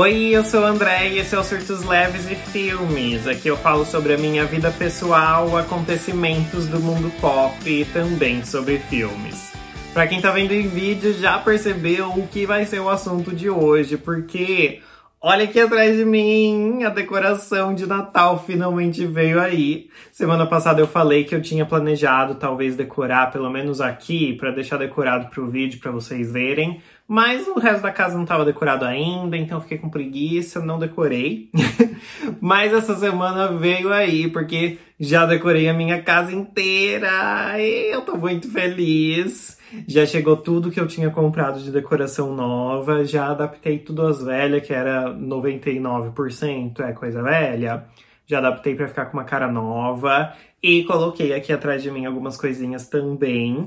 Oi, 0.00 0.28
eu 0.28 0.44
sou 0.44 0.60
o 0.60 0.64
André 0.64 1.08
e 1.08 1.18
esse 1.18 1.34
é 1.34 1.38
o 1.40 1.42
Surtos 1.42 1.82
Leves 1.82 2.30
e 2.30 2.36
Filmes. 2.36 3.26
Aqui 3.26 3.48
eu 3.48 3.56
falo 3.56 3.84
sobre 3.84 4.12
a 4.12 4.16
minha 4.16 4.44
vida 4.44 4.70
pessoal, 4.70 5.56
acontecimentos 5.56 6.68
do 6.68 6.78
mundo 6.78 7.10
pop 7.20 7.68
e 7.68 7.84
também 7.86 8.44
sobre 8.44 8.78
filmes. 8.78 9.52
Pra 9.92 10.06
quem 10.06 10.20
tá 10.20 10.30
vendo 10.30 10.52
em 10.52 10.68
vídeo 10.68 11.12
já 11.14 11.36
percebeu 11.40 12.10
o 12.10 12.28
que 12.28 12.46
vai 12.46 12.64
ser 12.64 12.78
o 12.78 12.88
assunto 12.88 13.34
de 13.34 13.50
hoje, 13.50 13.96
porque 13.96 14.80
Olha 15.20 15.46
aqui 15.46 15.58
atrás 15.58 15.96
de 15.96 16.04
mim, 16.04 16.84
a 16.84 16.90
decoração 16.90 17.74
de 17.74 17.88
Natal 17.88 18.38
finalmente 18.46 19.04
veio 19.04 19.40
aí. 19.40 19.90
Semana 20.12 20.46
passada 20.46 20.80
eu 20.80 20.86
falei 20.86 21.24
que 21.24 21.34
eu 21.34 21.42
tinha 21.42 21.66
planejado 21.66 22.36
talvez 22.36 22.76
decorar 22.76 23.32
pelo 23.32 23.50
menos 23.50 23.80
aqui 23.80 24.34
para 24.34 24.52
deixar 24.52 24.76
decorado 24.76 25.26
para 25.28 25.42
o 25.42 25.48
vídeo 25.48 25.80
para 25.80 25.90
vocês 25.90 26.30
verem, 26.30 26.80
mas 27.08 27.48
o 27.48 27.58
resto 27.58 27.82
da 27.82 27.90
casa 27.90 28.16
não 28.16 28.24
estava 28.24 28.44
decorado 28.44 28.84
ainda, 28.84 29.34
então 29.34 29.62
fiquei 29.62 29.78
com 29.78 29.88
preguiça, 29.88 30.60
não 30.60 30.78
decorei. 30.78 31.48
mas 32.38 32.70
essa 32.74 32.94
semana 32.94 33.48
veio 33.48 33.90
aí 33.90 34.28
porque 34.28 34.76
já 35.00 35.24
decorei 35.24 35.70
a 35.70 35.72
minha 35.72 36.02
casa 36.02 36.34
inteira. 36.34 37.58
Eu 37.58 38.02
tô 38.02 38.14
muito 38.14 38.52
feliz. 38.52 39.58
Já 39.86 40.04
chegou 40.04 40.36
tudo 40.36 40.70
que 40.70 40.78
eu 40.78 40.86
tinha 40.86 41.08
comprado 41.08 41.60
de 41.60 41.70
decoração 41.70 42.34
nova, 42.34 43.02
já 43.06 43.30
adaptei 43.30 43.78
tudo 43.78 44.06
às 44.06 44.22
velhas, 44.22 44.66
que 44.66 44.74
era 44.74 45.10
99%, 45.10 46.80
é 46.80 46.92
coisa 46.92 47.22
velha. 47.22 47.86
Já 48.26 48.36
adaptei 48.38 48.74
para 48.74 48.86
ficar 48.86 49.06
com 49.06 49.16
uma 49.16 49.24
cara 49.24 49.50
nova 49.50 50.34
e 50.62 50.84
coloquei 50.84 51.32
aqui 51.32 51.54
atrás 51.54 51.82
de 51.82 51.90
mim 51.90 52.04
algumas 52.04 52.36
coisinhas 52.36 52.86
também. 52.86 53.66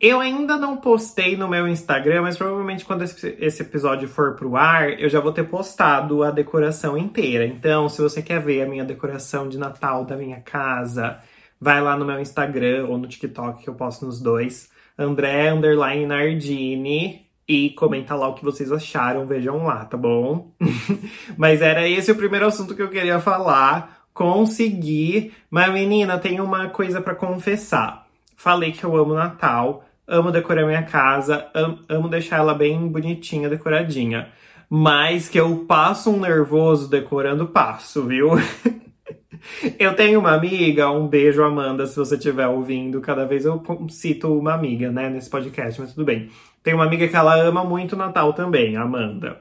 Eu 0.00 0.18
ainda 0.18 0.56
não 0.56 0.78
postei 0.78 1.36
no 1.36 1.46
meu 1.46 1.68
Instagram, 1.68 2.22
mas 2.22 2.34
provavelmente 2.34 2.86
quando 2.86 3.02
esse 3.02 3.62
episódio 3.62 4.08
for 4.08 4.34
pro 4.34 4.56
ar, 4.56 4.98
eu 4.98 5.10
já 5.10 5.20
vou 5.20 5.30
ter 5.30 5.44
postado 5.44 6.22
a 6.22 6.30
decoração 6.30 6.96
inteira. 6.96 7.44
Então, 7.44 7.86
se 7.86 8.00
você 8.00 8.22
quer 8.22 8.40
ver 8.40 8.62
a 8.62 8.66
minha 8.66 8.82
decoração 8.82 9.46
de 9.46 9.58
Natal 9.58 10.06
da 10.06 10.16
minha 10.16 10.40
casa, 10.40 11.18
vai 11.60 11.82
lá 11.82 11.98
no 11.98 12.06
meu 12.06 12.18
Instagram 12.18 12.86
ou 12.88 12.96
no 12.96 13.06
TikTok 13.06 13.62
que 13.62 13.68
eu 13.68 13.74
posto 13.74 14.06
nos 14.06 14.22
dois. 14.22 14.70
André 14.96 15.50
Underline 15.50 16.06
Nardini 16.06 17.26
e 17.46 17.68
comenta 17.68 18.14
lá 18.14 18.26
o 18.28 18.34
que 18.34 18.44
vocês 18.44 18.72
acharam, 18.72 19.26
vejam 19.26 19.66
lá, 19.66 19.84
tá 19.84 19.98
bom? 19.98 20.50
mas 21.36 21.60
era 21.60 21.86
esse 21.86 22.10
o 22.10 22.16
primeiro 22.16 22.46
assunto 22.46 22.74
que 22.74 22.80
eu 22.80 22.88
queria 22.88 23.20
falar. 23.20 24.06
Consegui, 24.14 25.30
mas 25.50 25.70
menina, 25.70 26.18
tem 26.18 26.40
uma 26.40 26.70
coisa 26.70 27.02
para 27.02 27.14
confessar. 27.14 28.06
Falei 28.34 28.72
que 28.72 28.82
eu 28.82 28.96
amo 28.96 29.12
Natal, 29.12 29.84
amo 30.10 30.32
decorar 30.32 30.66
minha 30.66 30.82
casa, 30.82 31.48
amo, 31.54 31.78
amo 31.88 32.08
deixar 32.08 32.38
ela 32.38 32.52
bem 32.52 32.88
bonitinha, 32.88 33.48
decoradinha. 33.48 34.28
Mas 34.68 35.28
que 35.28 35.38
eu 35.38 35.64
passo 35.66 36.10
um 36.10 36.20
nervoso 36.20 36.88
decorando, 36.90 37.46
passo, 37.46 38.04
viu? 38.04 38.30
Eu 39.78 39.94
tenho 39.96 40.20
uma 40.20 40.34
amiga, 40.34 40.90
um 40.90 41.08
beijo, 41.08 41.42
Amanda, 41.42 41.86
se 41.86 41.96
você 41.96 42.14
estiver 42.14 42.46
ouvindo. 42.46 43.00
Cada 43.00 43.24
vez 43.24 43.46
eu 43.46 43.62
cito 43.88 44.38
uma 44.38 44.52
amiga, 44.52 44.92
né, 44.92 45.08
nesse 45.08 45.30
podcast, 45.30 45.80
mas 45.80 45.94
tudo 45.94 46.04
bem. 46.04 46.28
Tem 46.62 46.74
uma 46.74 46.84
amiga 46.84 47.08
que 47.08 47.16
ela 47.16 47.34
ama 47.40 47.64
muito 47.64 47.96
Natal 47.96 48.34
também, 48.34 48.76
Amanda. 48.76 49.40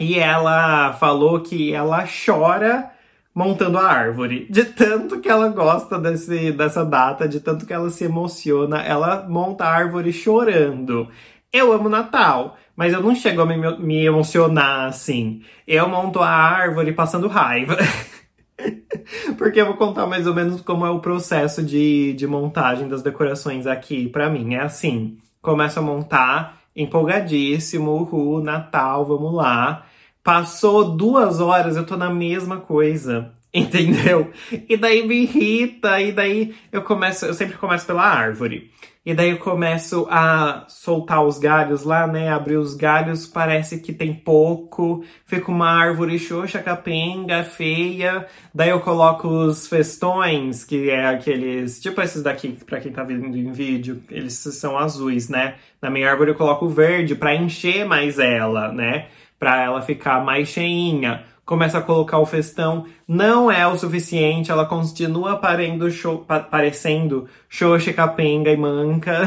E 0.00 0.18
ela 0.18 0.92
falou 0.94 1.40
que 1.40 1.72
ela 1.72 2.04
chora 2.06 2.90
montando 3.34 3.78
a 3.78 3.84
árvore. 3.84 4.46
De 4.50 4.64
tanto 4.64 5.20
que 5.20 5.28
ela 5.28 5.48
gosta 5.48 5.98
desse, 5.98 6.52
dessa 6.52 6.84
data, 6.84 7.28
de 7.28 7.40
tanto 7.40 7.66
que 7.66 7.72
ela 7.72 7.90
se 7.90 8.04
emociona, 8.04 8.82
ela 8.82 9.26
monta 9.28 9.64
a 9.64 9.72
árvore 9.72 10.12
chorando. 10.12 11.08
Eu 11.52 11.72
amo 11.72 11.88
Natal, 11.88 12.56
mas 12.76 12.92
eu 12.92 13.02
não 13.02 13.14
chego 13.14 13.42
a 13.42 13.46
me, 13.46 13.56
me 13.78 14.04
emocionar 14.04 14.86
assim. 14.88 15.42
Eu 15.66 15.88
monto 15.88 16.20
a 16.20 16.28
árvore 16.28 16.92
passando 16.92 17.28
raiva. 17.28 17.76
Porque 19.36 19.60
eu 19.60 19.66
vou 19.66 19.76
contar 19.76 20.06
mais 20.06 20.26
ou 20.26 20.34
menos 20.34 20.60
como 20.60 20.84
é 20.86 20.90
o 20.90 21.00
processo 21.00 21.62
de, 21.62 22.12
de 22.12 22.26
montagem 22.26 22.88
das 22.88 23.02
decorações 23.02 23.66
aqui 23.66 24.08
para 24.08 24.28
mim. 24.30 24.54
É 24.54 24.60
assim: 24.60 25.16
começo 25.40 25.78
a 25.78 25.82
montar, 25.82 26.60
empolgadíssimo, 26.76 27.90
uhul, 27.90 28.42
Natal, 28.42 29.04
vamos 29.04 29.34
lá. 29.34 29.86
Passou 30.22 30.96
duas 30.96 31.40
horas, 31.40 31.76
eu 31.76 31.86
tô 31.86 31.96
na 31.96 32.10
mesma 32.10 32.58
coisa. 32.58 33.32
Entendeu? 33.52 34.30
E 34.68 34.76
daí 34.76 35.06
me 35.06 35.22
irrita, 35.22 36.00
e 36.00 36.12
daí 36.12 36.54
eu 36.70 36.82
começo, 36.82 37.26
eu 37.26 37.34
sempre 37.34 37.56
começo 37.58 37.84
pela 37.84 38.04
árvore. 38.04 38.70
E 39.04 39.14
daí 39.14 39.30
eu 39.30 39.38
começo 39.38 40.06
a 40.10 40.66
soltar 40.68 41.24
os 41.24 41.38
galhos 41.38 41.84
lá, 41.84 42.06
né? 42.06 42.28
Abrir 42.28 42.58
os 42.58 42.74
galhos, 42.74 43.26
parece 43.26 43.80
que 43.80 43.94
tem 43.94 44.12
pouco. 44.12 45.02
Fica 45.24 45.50
uma 45.50 45.70
árvore 45.70 46.18
xoxa, 46.18 46.62
capenga, 46.62 47.42
feia. 47.42 48.26
Daí 48.54 48.68
eu 48.68 48.80
coloco 48.80 49.26
os 49.26 49.66
festões, 49.66 50.64
que 50.64 50.90
é 50.90 51.06
aqueles. 51.06 51.80
Tipo 51.80 52.02
esses 52.02 52.22
daqui, 52.22 52.58
pra 52.66 52.78
quem 52.78 52.92
tá 52.92 53.02
vendo 53.02 53.34
em 53.36 53.50
vídeo, 53.50 54.02
eles 54.10 54.34
são 54.34 54.78
azuis, 54.78 55.30
né? 55.30 55.54
Na 55.80 55.88
minha 55.88 56.10
árvore 56.10 56.32
eu 56.32 56.36
coloco 56.36 56.68
verde 56.68 57.14
pra 57.14 57.34
encher 57.34 57.86
mais 57.86 58.18
ela, 58.18 58.70
né? 58.70 59.06
Pra 59.40 59.60
ela 59.60 59.82
ficar 59.82 60.24
mais 60.24 60.46
cheinha 60.48 61.24
começa 61.50 61.78
a 61.78 61.82
colocar 61.82 62.20
o 62.20 62.26
festão, 62.26 62.86
não 63.08 63.50
é 63.50 63.66
o 63.66 63.76
suficiente, 63.76 64.52
ela 64.52 64.64
continua 64.64 65.36
parendo 65.36 65.90
show, 65.90 66.18
pa, 66.18 66.38
parecendo 66.38 67.26
xoxa, 67.48 67.92
capenga 67.92 68.52
e 68.52 68.56
manca. 68.56 69.22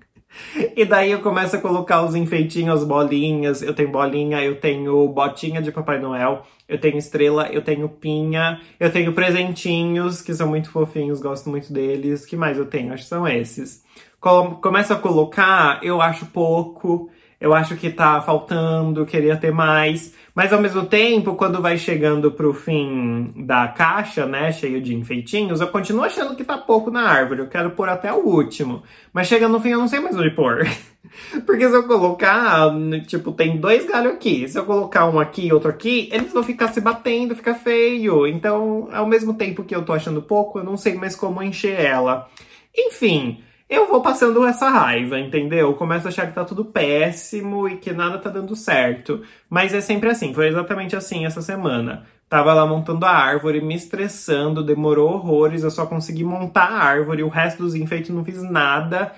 e 0.74 0.82
daí 0.86 1.10
eu 1.10 1.20
começo 1.20 1.56
a 1.56 1.60
colocar 1.60 2.00
os 2.00 2.14
enfeitinhos, 2.14 2.80
as 2.80 2.88
bolinhas. 2.88 3.60
Eu 3.60 3.74
tenho 3.74 3.90
bolinha, 3.90 4.42
eu 4.42 4.58
tenho 4.58 5.06
botinha 5.08 5.60
de 5.60 5.70
Papai 5.70 6.00
Noel, 6.00 6.42
eu 6.66 6.80
tenho 6.80 6.96
estrela, 6.96 7.50
eu 7.52 7.60
tenho 7.60 7.86
pinha, 7.86 8.62
eu 8.80 8.90
tenho 8.90 9.12
presentinhos, 9.12 10.22
que 10.22 10.32
são 10.32 10.48
muito 10.48 10.70
fofinhos, 10.70 11.20
gosto 11.20 11.50
muito 11.50 11.70
deles. 11.70 12.24
que 12.24 12.34
mais 12.34 12.56
eu 12.56 12.64
tenho? 12.64 12.94
Acho 12.94 13.02
que 13.02 13.10
são 13.10 13.28
esses. 13.28 13.84
Começo 14.18 14.94
a 14.94 14.96
colocar, 14.96 15.84
eu 15.84 16.00
acho 16.00 16.24
pouco 16.24 17.10
eu 17.40 17.54
acho 17.54 17.76
que 17.76 17.88
tá 17.90 18.20
faltando, 18.20 19.06
queria 19.06 19.36
ter 19.36 19.52
mais. 19.52 20.12
Mas 20.34 20.52
ao 20.52 20.60
mesmo 20.60 20.86
tempo, 20.86 21.34
quando 21.34 21.62
vai 21.62 21.78
chegando 21.78 22.32
pro 22.32 22.52
fim 22.52 23.32
da 23.36 23.68
caixa, 23.68 24.26
né, 24.26 24.52
cheio 24.52 24.80
de 24.80 24.94
enfeitinhos, 24.94 25.60
eu 25.60 25.68
continuo 25.68 26.04
achando 26.04 26.34
que 26.34 26.44
tá 26.44 26.58
pouco 26.58 26.90
na 26.90 27.02
árvore. 27.02 27.40
Eu 27.40 27.48
quero 27.48 27.70
pôr 27.70 27.88
até 27.88 28.12
o 28.12 28.24
último. 28.24 28.82
Mas 29.12 29.28
chega 29.28 29.48
no 29.48 29.60
fim, 29.60 29.70
eu 29.70 29.78
não 29.78 29.88
sei 29.88 30.00
mais 30.00 30.16
onde 30.16 30.30
pôr. 30.30 30.66
Porque 31.46 31.68
se 31.68 31.74
eu 31.74 31.84
colocar, 31.84 32.70
tipo, 33.06 33.32
tem 33.32 33.56
dois 33.56 33.86
galhos 33.86 34.14
aqui. 34.14 34.48
Se 34.48 34.58
eu 34.58 34.64
colocar 34.64 35.06
um 35.06 35.20
aqui 35.20 35.46
e 35.46 35.52
outro 35.52 35.70
aqui, 35.70 36.08
eles 36.12 36.32
vão 36.32 36.42
ficar 36.42 36.68
se 36.68 36.80
batendo, 36.80 37.36
fica 37.36 37.54
feio. 37.54 38.26
Então, 38.26 38.88
ao 38.92 39.06
mesmo 39.06 39.34
tempo 39.34 39.64
que 39.64 39.74
eu 39.74 39.84
tô 39.84 39.92
achando 39.92 40.22
pouco, 40.22 40.58
eu 40.58 40.64
não 40.64 40.76
sei 40.76 40.94
mais 40.94 41.14
como 41.14 41.42
encher 41.42 41.80
ela. 41.80 42.28
Enfim, 42.76 43.42
eu 43.68 43.86
vou 43.86 44.00
passando 44.00 44.44
essa 44.46 44.68
raiva, 44.68 45.18
entendeu? 45.18 45.68
Eu 45.68 45.74
começo 45.74 46.06
a 46.06 46.10
achar 46.10 46.26
que 46.26 46.34
tá 46.34 46.44
tudo 46.44 46.64
péssimo 46.64 47.68
e 47.68 47.76
que 47.76 47.92
nada 47.92 48.18
tá 48.18 48.30
dando 48.30 48.56
certo. 48.56 49.22
Mas 49.48 49.74
é 49.74 49.80
sempre 49.80 50.08
assim, 50.08 50.32
foi 50.32 50.48
exatamente 50.48 50.96
assim 50.96 51.26
essa 51.26 51.42
semana. 51.42 52.06
Tava 52.28 52.54
lá 52.54 52.66
montando 52.66 53.04
a 53.06 53.10
árvore, 53.10 53.60
me 53.60 53.74
estressando, 53.74 54.64
demorou 54.64 55.12
horrores, 55.14 55.62
eu 55.62 55.70
só 55.70 55.86
consegui 55.86 56.24
montar 56.24 56.64
a 56.64 56.82
árvore, 56.82 57.22
o 57.22 57.28
resto 57.28 57.62
dos 57.62 57.74
enfeites 57.74 58.10
não 58.10 58.24
fiz 58.24 58.42
nada. 58.42 59.12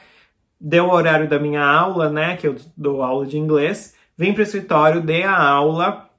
Deu 0.60 0.86
o 0.86 0.92
horário 0.92 1.28
da 1.28 1.38
minha 1.38 1.64
aula, 1.64 2.10
né? 2.10 2.36
Que 2.36 2.46
eu 2.46 2.56
dou 2.76 3.02
aula 3.02 3.26
de 3.26 3.38
inglês. 3.38 3.94
Vim 4.16 4.32
pro 4.32 4.42
escritório, 4.42 5.00
dei 5.00 5.22
a 5.24 5.36
aula 5.36 6.10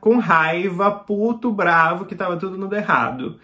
com 0.00 0.18
raiva, 0.18 0.90
puto, 0.90 1.52
bravo, 1.52 2.04
que 2.04 2.14
tava 2.14 2.36
tudo 2.36 2.56
no 2.56 2.74
errado. 2.74 3.38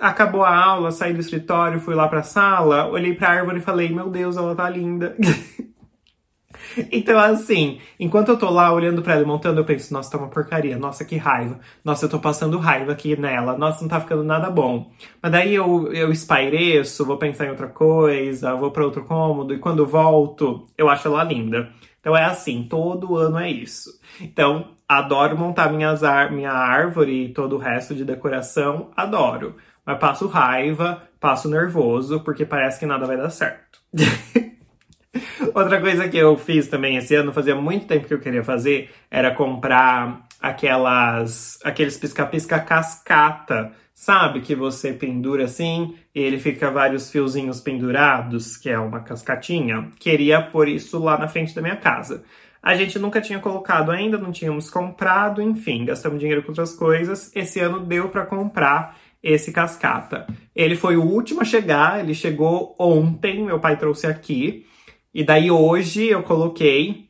Acabou 0.00 0.44
a 0.44 0.54
aula, 0.54 0.90
saí 0.90 1.12
do 1.12 1.20
escritório, 1.20 1.80
fui 1.80 1.94
lá 1.94 2.06
pra 2.08 2.22
sala, 2.22 2.86
olhei 2.86 3.14
pra 3.14 3.30
árvore 3.30 3.58
e 3.58 3.62
falei: 3.62 3.88
Meu 3.88 4.10
Deus, 4.10 4.36
ela 4.36 4.54
tá 4.54 4.68
linda. 4.68 5.16
então, 6.92 7.18
assim, 7.18 7.80
enquanto 7.98 8.28
eu 8.28 8.38
tô 8.38 8.50
lá 8.50 8.72
olhando 8.72 9.00
pra 9.00 9.14
ela 9.14 9.22
e 9.22 9.26
montando, 9.26 9.60
eu 9.60 9.64
penso: 9.64 9.92
Nossa, 9.92 10.10
tá 10.10 10.18
uma 10.18 10.28
porcaria, 10.28 10.78
nossa, 10.78 11.04
que 11.04 11.16
raiva. 11.16 11.58
Nossa, 11.84 12.04
eu 12.04 12.10
tô 12.10 12.18
passando 12.18 12.58
raiva 12.58 12.92
aqui 12.92 13.18
nela, 13.18 13.56
nossa, 13.56 13.80
não 13.82 13.88
tá 13.88 14.00
ficando 14.00 14.22
nada 14.22 14.50
bom. 14.50 14.90
Mas 15.22 15.32
daí 15.32 15.54
eu, 15.54 15.92
eu 15.92 16.10
espaireço, 16.10 17.06
vou 17.06 17.16
pensar 17.16 17.46
em 17.46 17.50
outra 17.50 17.68
coisa, 17.68 18.54
vou 18.54 18.70
pra 18.70 18.84
outro 18.84 19.04
cômodo, 19.04 19.54
e 19.54 19.58
quando 19.58 19.86
volto, 19.86 20.66
eu 20.76 20.88
acho 20.90 21.08
ela 21.08 21.24
linda. 21.24 21.70
Então 22.00 22.16
é 22.16 22.24
assim, 22.24 22.64
todo 22.68 23.16
ano 23.16 23.38
é 23.38 23.50
isso. 23.50 23.90
Então, 24.20 24.76
adoro 24.88 25.36
montar 25.36 25.72
minhas 25.72 26.04
ar 26.04 26.30
minha 26.30 26.52
árvore 26.52 27.24
e 27.24 27.28
todo 27.32 27.56
o 27.56 27.58
resto 27.58 27.94
de 27.94 28.04
decoração, 28.04 28.90
adoro. 28.96 29.56
Mas 29.86 29.98
passo 29.98 30.26
raiva, 30.26 31.02
passo 31.20 31.48
nervoso, 31.48 32.20
porque 32.20 32.44
parece 32.44 32.80
que 32.80 32.86
nada 32.86 33.06
vai 33.06 33.16
dar 33.16 33.30
certo. 33.30 33.80
Outra 35.54 35.80
coisa 35.80 36.08
que 36.08 36.18
eu 36.18 36.36
fiz 36.36 36.68
também 36.68 36.96
esse 36.96 37.14
ano, 37.14 37.32
fazia 37.32 37.54
muito 37.54 37.86
tempo 37.86 38.06
que 38.06 38.12
eu 38.12 38.20
queria 38.20 38.42
fazer, 38.44 38.90
era 39.10 39.30
comprar 39.30 40.26
aquelas 40.42 41.58
aqueles 41.64 41.96
pisca-pisca 41.96 42.58
cascata 42.58 43.72
Sabe 43.98 44.42
que 44.42 44.54
você 44.54 44.92
pendura 44.92 45.46
assim 45.46 45.94
e 46.14 46.20
ele 46.20 46.38
fica 46.38 46.70
vários 46.70 47.10
fiozinhos 47.10 47.62
pendurados, 47.62 48.54
que 48.58 48.68
é 48.68 48.78
uma 48.78 49.00
cascatinha? 49.00 49.90
Queria 49.98 50.42
pôr 50.42 50.68
isso 50.68 50.98
lá 50.98 51.16
na 51.16 51.26
frente 51.26 51.54
da 51.54 51.62
minha 51.62 51.76
casa. 51.76 52.22
A 52.62 52.76
gente 52.76 52.98
nunca 52.98 53.22
tinha 53.22 53.38
colocado 53.38 53.90
ainda, 53.90 54.18
não 54.18 54.30
tínhamos 54.30 54.68
comprado, 54.68 55.40
enfim, 55.40 55.86
gastamos 55.86 56.20
dinheiro 56.20 56.42
com 56.42 56.50
outras 56.50 56.74
coisas. 56.74 57.34
Esse 57.34 57.58
ano 57.58 57.80
deu 57.86 58.10
para 58.10 58.26
comprar 58.26 58.98
esse 59.26 59.50
cascata. 59.50 60.26
Ele 60.54 60.76
foi 60.76 60.96
o 60.96 61.02
último 61.02 61.40
a 61.40 61.44
chegar, 61.44 61.98
ele 61.98 62.14
chegou 62.14 62.76
ontem, 62.78 63.42
meu 63.42 63.58
pai 63.58 63.76
trouxe 63.76 64.06
aqui. 64.06 64.64
E 65.12 65.24
daí 65.24 65.50
hoje 65.50 66.06
eu 66.06 66.22
coloquei 66.22 67.05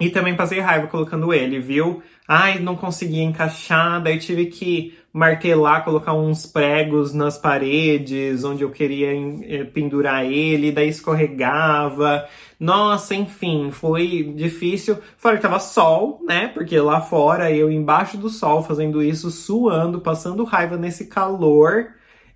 e 0.00 0.10
também 0.10 0.34
passei 0.34 0.60
raiva 0.60 0.88
colocando 0.88 1.32
ele, 1.32 1.60
viu? 1.60 2.02
Ai, 2.26 2.58
não 2.58 2.74
consegui 2.74 3.20
encaixar, 3.20 4.02
daí 4.02 4.18
tive 4.18 4.46
que 4.46 4.98
martelar, 5.12 5.84
colocar 5.84 6.12
uns 6.14 6.44
pregos 6.46 7.14
nas 7.14 7.38
paredes 7.38 8.42
onde 8.42 8.64
eu 8.64 8.70
queria 8.70 9.12
eh, 9.44 9.64
pendurar 9.64 10.24
ele, 10.24 10.72
daí 10.72 10.88
escorregava. 10.88 12.26
Nossa, 12.58 13.14
enfim, 13.14 13.70
foi 13.70 14.32
difícil. 14.34 14.98
Fora 15.16 15.36
que 15.36 15.42
tava 15.42 15.60
sol, 15.60 16.20
né? 16.26 16.48
Porque 16.48 16.78
lá 16.80 17.00
fora 17.00 17.52
eu 17.52 17.70
embaixo 17.70 18.16
do 18.16 18.28
sol 18.28 18.62
fazendo 18.62 19.00
isso, 19.02 19.30
suando, 19.30 20.00
passando 20.00 20.42
raiva 20.44 20.76
nesse 20.76 21.06
calor. 21.06 21.90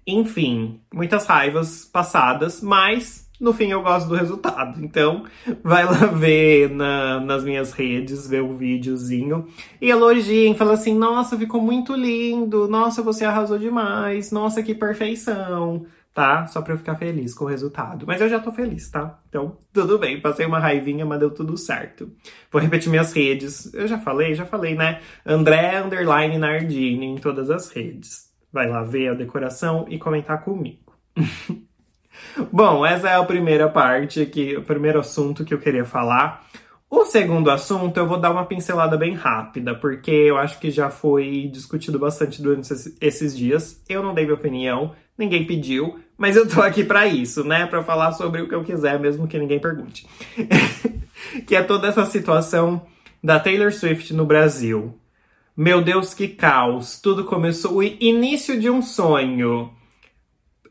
Enfim, 0.07 0.81
muitas 0.95 1.27
raivas 1.27 1.85
passadas, 1.85 2.63
mas 2.63 3.28
no 3.41 3.53
fim 3.53 3.71
eu 3.71 3.83
gosto 3.83 4.09
do 4.09 4.15
resultado. 4.15 4.83
Então, 4.85 5.25
vai 5.63 5.85
lá 5.85 6.07
ver 6.07 6.71
na, 6.71 7.21
nas 7.21 7.45
minhas 7.45 7.73
redes, 7.73 8.27
ver 8.29 8.43
o 8.43 8.57
videozinho 8.57 9.47
e 9.81 9.91
elogiem, 9.91 10.55
fala 10.55 10.73
assim: 10.73 10.95
"Nossa, 10.95 11.37
ficou 11.39 11.61
muito 11.61 11.95
lindo. 11.95 12.69
Nossa, 12.69 13.03
você 13.03 13.25
arrasou 13.25 13.59
demais. 13.59 14.33
Nossa, 14.33 14.63
que 14.63 14.75
perfeição." 14.75 15.87
Tá? 16.15 16.49
Só 16.49 16.61
pra 16.63 16.75
eu 16.75 16.79
ficar 16.79 16.97
feliz 16.97 17.33
com 17.33 17.45
o 17.45 17.49
resultado. 17.49 18.05
Mas 18.05 18.21
eu 18.21 18.29
já 18.29 18.41
tô 18.41 18.51
feliz, 18.51 18.91
tá? 18.91 19.21
Então, 19.29 19.57
tudo 19.73 19.99
bem. 19.99 20.21
Passei 20.21 20.45
uma 20.47 20.59
raivinha, 20.59 21.07
mas 21.07 21.21
deu 21.21 21.31
tudo 21.31 21.57
certo. 21.57 22.11
Vou 22.51 22.61
repetir 22.61 22.91
minhas 22.91 23.13
redes. 23.13 23.73
Eu 23.73 23.87
já 23.87 24.01
falei, 24.01 24.35
já 24.35 24.45
falei, 24.45 24.75
né? 24.75 25.01
André 25.25 25.81
Underline 25.81 26.37
Nardini 26.37 27.07
em 27.07 27.19
todas 27.19 27.51
as 27.51 27.71
redes. 27.71 28.33
Vai 28.53 28.69
lá 28.69 28.83
ver 28.83 29.11
a 29.11 29.15
decoração 29.15 29.87
e 29.89 29.97
comentar 29.97 30.43
comigo. 30.43 30.93
Bom, 32.53 32.85
essa 32.85 33.09
é 33.09 33.15
a 33.17 33.25
primeira 33.25 33.69
parte, 33.69 34.27
que, 34.27 34.57
o 34.57 34.63
primeiro 34.63 35.01
assunto 35.01 35.45
que 35.45 35.53
eu 35.53 35.59
queria 35.59 35.85
falar. 35.85 36.47
O 36.91 37.05
segundo 37.05 37.51
assunto 37.51 37.99
eu 37.99 38.07
vou 38.07 38.19
dar 38.19 38.31
uma 38.31 38.47
pincelada 38.47 38.97
bem 38.97 39.15
rápida, 39.15 39.75
porque 39.75 40.11
eu 40.11 40.39
acho 40.39 40.59
que 40.59 40.71
já 40.71 40.89
foi 40.89 41.49
discutido 41.53 41.99
bastante 41.99 42.41
durante 42.41 42.73
esses 43.01 43.37
dias. 43.37 43.83
Eu 43.89 44.03
não 44.03 44.15
dei 44.15 44.25
minha 44.25 44.35
opinião, 44.35 44.95
ninguém 45.17 45.45
pediu, 45.45 45.99
mas 46.17 46.35
eu 46.35 46.49
tô 46.49 46.63
aqui 46.63 46.83
para 46.83 47.07
isso, 47.07 47.45
né? 47.45 47.67
Para 47.67 47.83
falar 47.83 48.13
sobre 48.13 48.41
o 48.41 48.49
que 48.49 48.55
eu 48.55 48.65
quiser, 48.65 48.99
mesmo 48.99 49.29
que 49.29 49.39
ninguém 49.39 49.59
pergunte. 49.59 50.07
que 51.47 51.55
é 51.55 51.63
toda 51.63 51.89
essa 51.89 52.07
situação 52.07 52.81
da 53.23 53.39
Taylor 53.39 53.73
Swift 53.73 54.15
no 54.15 54.25
Brasil. 54.25 54.95
Meu 55.55 55.83
Deus, 55.83 56.15
que 56.15 56.29
caos! 56.29 57.01
Tudo 57.01 57.25
começou 57.25 57.77
o 57.79 57.83
início 57.83 58.59
de 58.59 58.71
um 58.71 58.81
sonho 58.81 59.71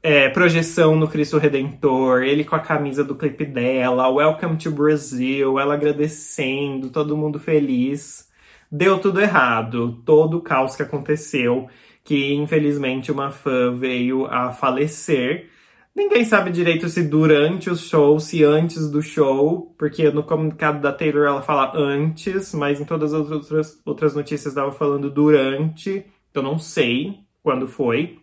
é, 0.01 0.29
projeção 0.29 0.95
no 0.95 1.07
Cristo 1.07 1.37
Redentor, 1.37 2.23
ele 2.23 2.43
com 2.43 2.55
a 2.55 2.59
camisa 2.59 3.03
do 3.03 3.15
clipe 3.15 3.45
dela, 3.45 4.09
Welcome 4.09 4.57
to 4.57 4.71
Brazil, 4.71 5.59
ela 5.59 5.73
agradecendo, 5.73 6.89
todo 6.89 7.17
mundo 7.17 7.39
feliz. 7.39 8.27
Deu 8.71 8.99
tudo 8.99 9.21
errado, 9.21 10.01
todo 10.05 10.37
o 10.37 10.41
caos 10.41 10.75
que 10.75 10.83
aconteceu, 10.83 11.67
que 12.03 12.33
infelizmente 12.33 13.11
uma 13.11 13.31
fã 13.31 13.73
veio 13.73 14.25
a 14.25 14.51
falecer. 14.51 15.49
Ninguém 15.95 16.23
sabe 16.23 16.51
direito 16.51 16.87
se 16.89 17.03
durante 17.03 17.69
o 17.69 17.75
show, 17.75 18.19
se 18.19 18.43
antes 18.43 18.89
do 18.89 19.01
show, 19.01 19.73
porque 19.77 20.11
no 20.11 20.23
comunicado 20.23 20.79
da 20.79 20.93
Taylor 20.93 21.25
ela 21.27 21.41
fala 21.41 21.71
antes, 21.75 22.53
mas 22.53 22.79
em 22.79 22.85
todas 22.85 23.13
as 23.13 23.31
outras, 23.31 23.81
outras 23.85 24.13
notícias 24.13 24.53
estava 24.53 24.71
falando 24.71 25.09
durante, 25.09 26.05
então 26.29 26.43
não 26.43 26.59
sei 26.59 27.19
quando 27.41 27.67
foi 27.67 28.19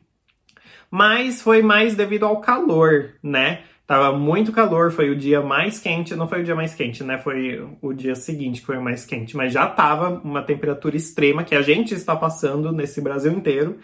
mas 0.94 1.42
foi 1.42 1.60
mais 1.60 1.96
devido 1.96 2.24
ao 2.24 2.40
calor, 2.40 3.16
né? 3.20 3.62
Tava 3.84 4.16
muito 4.16 4.52
calor, 4.52 4.92
foi 4.92 5.10
o 5.10 5.16
dia 5.16 5.40
mais 5.40 5.80
quente, 5.80 6.14
não 6.14 6.28
foi 6.28 6.42
o 6.42 6.44
dia 6.44 6.54
mais 6.54 6.72
quente, 6.72 7.02
né? 7.02 7.18
Foi 7.18 7.68
o 7.82 7.92
dia 7.92 8.14
seguinte 8.14 8.60
que 8.60 8.66
foi 8.66 8.78
o 8.78 8.80
mais 8.82 9.04
quente, 9.04 9.36
mas 9.36 9.52
já 9.52 9.66
tava 9.66 10.20
uma 10.22 10.40
temperatura 10.40 10.96
extrema 10.96 11.42
que 11.42 11.56
a 11.56 11.62
gente 11.62 11.92
está 11.92 12.14
passando 12.14 12.70
nesse 12.70 13.00
Brasil 13.00 13.32
inteiro. 13.32 13.76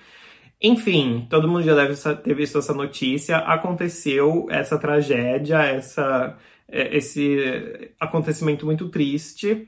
Enfim, 0.62 1.27
todo 1.29 1.49
mundo 1.49 1.65
já 1.65 1.75
deve 1.75 1.97
ter 2.23 2.33
visto 2.33 2.59
essa 2.59 2.73
notícia. 2.73 3.39
Aconteceu 3.39 4.47
essa 4.49 4.79
tragédia, 4.79 5.65
essa, 5.65 6.39
é, 6.69 6.97
esse 6.97 7.91
acontecimento 7.99 8.65
muito 8.65 8.89
triste. 8.89 9.67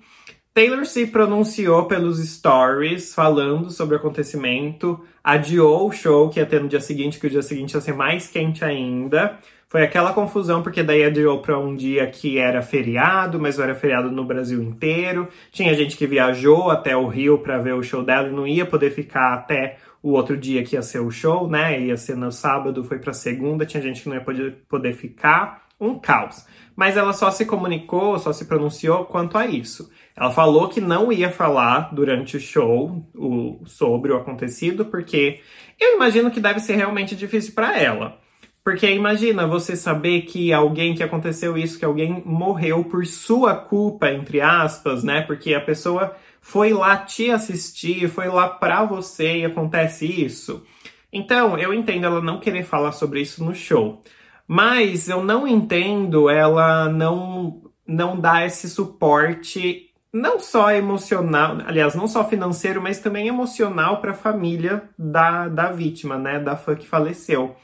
Taylor 0.55 0.85
se 0.85 1.07
pronunciou 1.07 1.87
pelos 1.87 2.19
stories 2.19 3.15
falando 3.15 3.71
sobre 3.71 3.95
o 3.95 3.99
acontecimento, 3.99 5.03
adiou 5.25 5.89
o 5.89 5.93
show 5.93 6.29
que 6.29 6.39
ia 6.39 6.45
ter 6.45 6.61
no 6.61 6.69
dia 6.69 6.81
seguinte, 6.81 7.19
que 7.19 7.27
o 7.27 7.31
dia 7.31 7.41
seguinte 7.41 7.73
ia 7.73 7.81
ser 7.81 7.95
mais 7.95 8.29
quente 8.29 8.63
ainda. 8.63 9.39
Foi 9.67 9.83
aquela 9.83 10.13
confusão, 10.13 10.63
porque 10.63 10.83
daí 10.83 11.05
adiou 11.05 11.41
para 11.41 11.59
um 11.59 11.75
dia 11.75 12.07
que 12.07 12.37
era 12.37 12.61
feriado, 12.61 13.41
mas 13.41 13.57
não 13.57 13.65
era 13.65 13.75
feriado 13.75 14.11
no 14.11 14.27
Brasil 14.27 14.63
inteiro. 14.63 15.27
Tinha 15.51 15.73
gente 15.73 15.97
que 15.97 16.07
viajou 16.07 16.71
até 16.71 16.95
o 16.95 17.07
Rio 17.07 17.39
para 17.39 17.57
ver 17.57 17.73
o 17.73 17.83
show 17.83 18.05
dela 18.05 18.29
e 18.29 18.33
não 18.33 18.47
ia 18.47 18.67
poder 18.67 18.91
ficar 18.91 19.33
até 19.33 19.79
o 20.03 20.11
outro 20.11 20.37
dia 20.37 20.63
que 20.63 20.77
ia 20.77 20.83
ser 20.83 20.99
o 20.99 21.11
show, 21.11 21.49
né? 21.49 21.81
Ia 21.81 21.97
ser 21.97 22.15
no 22.15 22.31
sábado, 22.31 22.85
foi 22.85 22.99
para 22.99 23.15
segunda. 23.15 23.65
Tinha 23.65 23.83
gente 23.83 24.03
que 24.03 24.09
não 24.11 24.17
ia 24.17 24.23
poder, 24.23 24.59
poder 24.69 24.93
ficar. 24.93 25.63
Um 25.81 25.99
caos. 25.99 26.47
Mas 26.77 26.97
ela 26.97 27.13
só 27.13 27.31
se 27.31 27.45
comunicou, 27.45 28.19
só 28.19 28.33
se 28.33 28.45
pronunciou 28.45 29.05
quanto 29.07 29.37
a 29.37 29.47
isso. 29.47 29.91
Ela 30.17 30.31
falou 30.31 30.69
que 30.69 30.81
não 30.81 31.13
ia 31.13 31.31
falar 31.31 31.95
durante 31.95 32.37
o 32.37 32.41
show 32.41 33.09
o, 33.15 33.63
sobre 33.65 34.13
o 34.13 34.17
acontecido, 34.17 34.85
porque 34.85 35.41
eu 35.81 35.97
imagino 35.97 36.31
que 36.31 36.41
deve 36.41 36.61
ser 36.61 36.77
realmente 36.77 37.17
difícil 37.17 37.55
para 37.55 37.79
ela. 37.79 38.19
Porque 38.65 38.89
imagina 38.89 39.47
você 39.47 39.75
saber 39.75 40.23
que 40.23 40.53
alguém 40.53 40.95
que 40.95 41.03
aconteceu 41.03 41.59
isso, 41.59 41.79
que 41.79 41.85
alguém 41.85 42.23
morreu 42.25 42.85
por 42.85 43.05
sua 43.05 43.57
culpa, 43.57 44.11
entre 44.11 44.41
aspas, 44.41 45.03
né? 45.03 45.23
Porque 45.23 45.53
a 45.53 45.61
pessoa 45.61 46.15
foi 46.41 46.73
lá 46.73 46.97
te 46.97 47.31
assistir, 47.31 48.09
foi 48.09 48.29
lá 48.29 48.49
pra 48.49 48.85
você 48.85 49.39
e 49.39 49.45
acontece 49.45 50.07
isso. 50.07 50.65
Então, 51.13 51.59
eu 51.59 51.75
entendo 51.75 52.07
ela 52.07 52.23
não 52.23 52.39
querer 52.39 52.63
falar 52.63 52.93
sobre 52.93 53.21
isso 53.21 53.45
no 53.45 53.55
show. 53.55 54.01
Mas 54.47 55.09
eu 55.09 55.25
não 55.25 55.47
entendo 55.47 56.31
ela 56.31 56.89
não 56.89 57.63
não 57.85 58.19
dar 58.19 58.47
esse 58.47 58.71
suporte 58.71 59.92
não 60.13 60.39
só 60.39 60.71
emocional, 60.71 61.59
aliás, 61.67 61.95
não 61.95 62.07
só 62.07 62.29
financeiro, 62.29 62.83
mas 62.83 63.01
também 63.01 63.29
emocional 63.29 64.01
para 64.01 64.11
a 64.11 64.15
família 64.15 64.83
da, 64.99 65.49
da 65.49 65.73
vítima, 65.73 66.19
né, 66.19 66.39
da 66.39 66.55
fã 66.55 66.75
que 66.75 66.87
faleceu. 66.87 67.57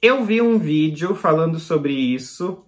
Eu 0.00 0.24
vi 0.24 0.40
um 0.40 0.58
vídeo 0.58 1.14
falando 1.14 1.58
sobre 1.58 1.92
isso, 1.92 2.64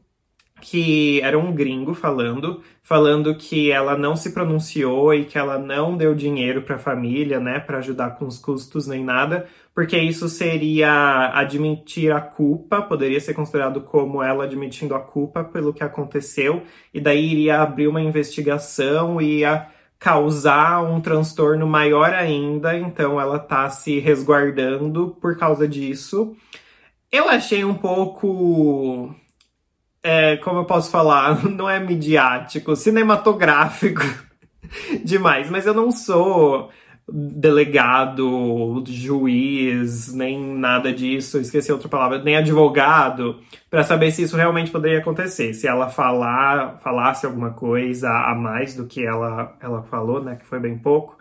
que 0.61 1.21
era 1.23 1.39
um 1.39 1.53
gringo 1.53 1.95
falando, 1.95 2.63
falando 2.83 3.35
que 3.35 3.71
ela 3.71 3.97
não 3.97 4.15
se 4.15 4.33
pronunciou 4.33 5.15
e 5.15 5.25
que 5.25 5.39
ela 5.39 5.59
não 5.59 5.97
deu 5.97 6.15
dinheiro 6.15 6.63
para 6.63 6.77
a 6.77 6.79
família, 6.79 7.41
né, 7.41 7.59
para 7.59 7.79
ajudar 7.79 8.11
com 8.11 8.27
os 8.27 8.39
custos 8.39 8.87
nem 8.87 9.03
nada, 9.03 9.47
porque 9.75 9.99
isso 9.99 10.29
seria 10.29 11.33
admitir 11.35 12.13
a 12.13 12.21
culpa, 12.21 12.83
poderia 12.83 13.21
ser 13.21 13.35
considerado 13.35 13.81
como 13.81 14.23
ela 14.23 14.45
admitindo 14.45 14.95
a 14.95 15.01
culpa 15.01 15.43
pelo 15.43 15.73
que 15.73 15.83
aconteceu, 15.83 16.63
e 16.93 17.01
daí 17.01 17.33
iria 17.33 17.61
abrir 17.61 17.89
uma 17.89 18.03
investigação 18.03 19.21
e 19.21 19.39
ia 19.39 19.69
causar 19.99 20.83
um 20.83 21.01
transtorno 21.01 21.67
maior 21.67 22.13
ainda, 22.15 22.77
então 22.79 23.21
ela 23.21 23.39
tá 23.39 23.69
se 23.69 23.99
resguardando 23.99 25.17
por 25.21 25.37
causa 25.37 25.69
disso. 25.69 26.35
Eu 27.13 27.29
achei 27.29 27.65
um 27.65 27.75
pouco 27.75 29.15
é, 30.03 30.37
como 30.39 30.61
eu 30.61 30.65
posso 30.65 30.91
falar, 30.91 31.45
não 31.49 31.69
é 31.69 31.79
midiático, 31.79 32.75
cinematográfico 32.77 34.03
demais, 35.05 35.51
mas 35.51 35.67
eu 35.67 35.75
não 35.75 35.91
sou 35.91 36.71
delegado, 37.13 38.85
juiz, 38.87 40.15
nem 40.15 40.39
nada 40.39 40.93
disso, 40.93 41.39
esqueci 41.39 41.73
outra 41.73 41.89
palavra, 41.89 42.23
nem 42.23 42.37
advogado, 42.37 43.41
para 43.69 43.83
saber 43.83 44.13
se 44.13 44.23
isso 44.23 44.37
realmente 44.37 44.71
poderia 44.71 44.99
acontecer. 44.99 45.53
Se 45.55 45.67
ela 45.67 45.89
falar, 45.89 46.79
falasse 46.79 47.27
alguma 47.27 47.51
coisa 47.51 48.09
a 48.09 48.35
mais 48.35 48.75
do 48.75 48.87
que 48.87 49.05
ela, 49.05 49.57
ela 49.61 49.83
falou, 49.83 50.23
né, 50.23 50.37
que 50.37 50.47
foi 50.47 50.61
bem 50.61 50.79
pouco, 50.79 51.19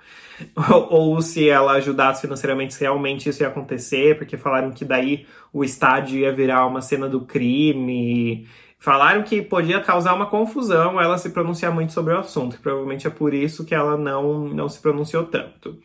ou, 0.71 0.93
ou 1.15 1.21
se 1.21 1.49
ela 1.49 1.73
ajudasse 1.73 2.21
financeiramente, 2.21 2.73
se 2.73 2.81
realmente 2.81 3.29
isso 3.29 3.41
ia 3.41 3.49
acontecer, 3.49 4.17
porque 4.17 4.37
falaram 4.37 4.71
que 4.71 4.85
daí 4.85 5.25
o 5.51 5.63
estádio 5.63 6.19
ia 6.19 6.31
virar 6.31 6.67
uma 6.67 6.81
cena 6.81 7.09
do 7.09 7.21
crime 7.21 8.47
Falaram 8.79 9.23
que 9.23 9.41
podia 9.41 9.81
causar 9.81 10.13
uma 10.13 10.25
confusão 10.27 11.01
ela 11.01 11.17
se 11.17 11.31
pronunciar 11.31 11.73
muito 11.73 11.91
sobre 11.91 12.13
o 12.13 12.19
assunto, 12.19 12.57
provavelmente 12.61 13.05
é 13.05 13.09
por 13.09 13.33
isso 13.33 13.65
que 13.65 13.75
ela 13.75 13.97
não, 13.97 14.47
não 14.47 14.69
se 14.69 14.79
pronunciou 14.79 15.25
tanto. 15.25 15.77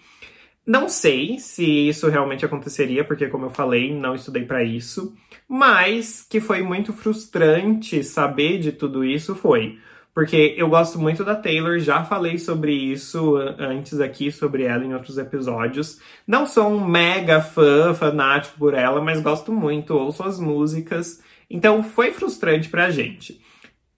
Não 0.67 0.89
sei 0.89 1.39
se 1.39 1.89
isso 1.89 2.09
realmente 2.09 2.45
aconteceria, 2.47 3.05
porque, 3.05 3.29
como 3.29 3.47
eu 3.47 3.51
falei, 3.51 3.93
não 3.93 4.15
estudei 4.15 4.45
para 4.45 4.63
isso, 4.63 5.13
mas 5.49 6.23
que 6.23 6.41
foi 6.41 6.63
muito 6.63 6.93
frustrante 6.93 8.03
saber 8.03 8.59
de 8.59 8.73
tudo 8.73 9.05
isso 9.05 9.35
foi. 9.35 9.79
porque 10.15 10.55
eu 10.57 10.69
gosto 10.69 10.99
muito 10.99 11.25
da 11.25 11.35
Taylor, 11.35 11.79
já 11.81 12.05
falei 12.05 12.39
sobre 12.39 12.73
isso 12.73 13.37
antes 13.59 14.01
aqui, 14.01 14.31
sobre 14.31 14.63
ela 14.63 14.85
em 14.85 14.95
outros 14.95 15.19
episódios. 15.19 16.01
Não 16.27 16.47
sou 16.47 16.69
um 16.69 16.87
mega 16.87 17.41
fã, 17.41 17.93
fanático 17.93 18.57
por 18.57 18.75
ela, 18.75 19.01
mas 19.03 19.21
gosto 19.21 19.53
muito, 19.53 19.95
ouço 19.95 20.23
as 20.23 20.39
músicas. 20.39 21.21
Então 21.49 21.83
foi 21.83 22.13
frustrante 22.13 22.69
pra 22.69 22.91
gente. 22.91 23.41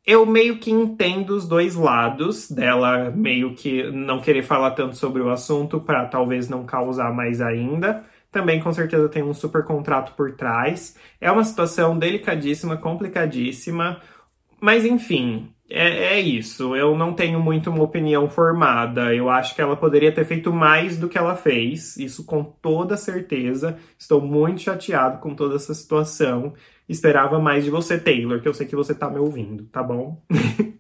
Eu 0.07 0.25
meio 0.25 0.59
que 0.59 0.71
entendo 0.71 1.31
os 1.31 1.49
dois 1.49 1.75
lados 1.75 2.49
dela, 2.51 3.11
meio 3.11 3.55
que 3.55 3.91
não 3.91 4.21
querer 4.21 4.43
falar 4.43 4.71
tanto 4.71 4.97
sobre 4.97 5.21
o 5.21 5.31
assunto 5.31 5.81
para 5.81 6.05
talvez 6.07 6.49
não 6.49 6.65
causar 6.65 7.13
mais 7.13 7.41
ainda. 7.41 8.05
Também 8.31 8.61
com 8.61 8.73
certeza 8.73 9.09
tem 9.09 9.23
um 9.23 9.35
super 9.35 9.65
contrato 9.65 10.13
por 10.15 10.33
trás. 10.33 10.97
É 11.21 11.31
uma 11.31 11.43
situação 11.43 11.99
delicadíssima, 11.99 12.77
complicadíssima. 12.77 14.01
Mas 14.61 14.85
enfim, 14.85 15.51
é, 15.69 16.15
é, 16.15 16.21
isso. 16.21 16.77
Eu 16.77 16.97
não 16.97 17.13
tenho 17.13 17.41
muito 17.41 17.71
uma 17.71 17.83
opinião 17.83 18.29
formada. 18.29 19.13
Eu 19.15 19.29
acho 19.29 19.55
que 19.55 19.61
ela 19.61 19.77
poderia 19.77 20.13
ter 20.13 20.25
feito 20.25 20.53
mais 20.53 20.97
do 20.97 21.09
que 21.09 21.19
ela 21.19 21.35
fez. 21.35 21.97
Isso 21.97 22.25
com 22.25 22.45
toda 22.45 22.97
certeza. 22.97 23.77
Estou 23.99 24.21
muito 24.21 24.61
chateado 24.61 25.19
com 25.19 25.35
toda 25.35 25.57
essa 25.57 25.75
situação. 25.75 26.55
Esperava 26.89 27.39
mais 27.39 27.65
de 27.65 27.71
você, 27.71 27.99
Taylor, 27.99 28.41
que 28.41 28.49
eu 28.49 28.55
sei 28.55 28.67
que 28.67 28.77
você 28.77 28.95
tá 28.95 29.11
me 29.11 29.19
ouvindo, 29.19 29.65
tá 29.65 29.83
bom? 29.83 30.23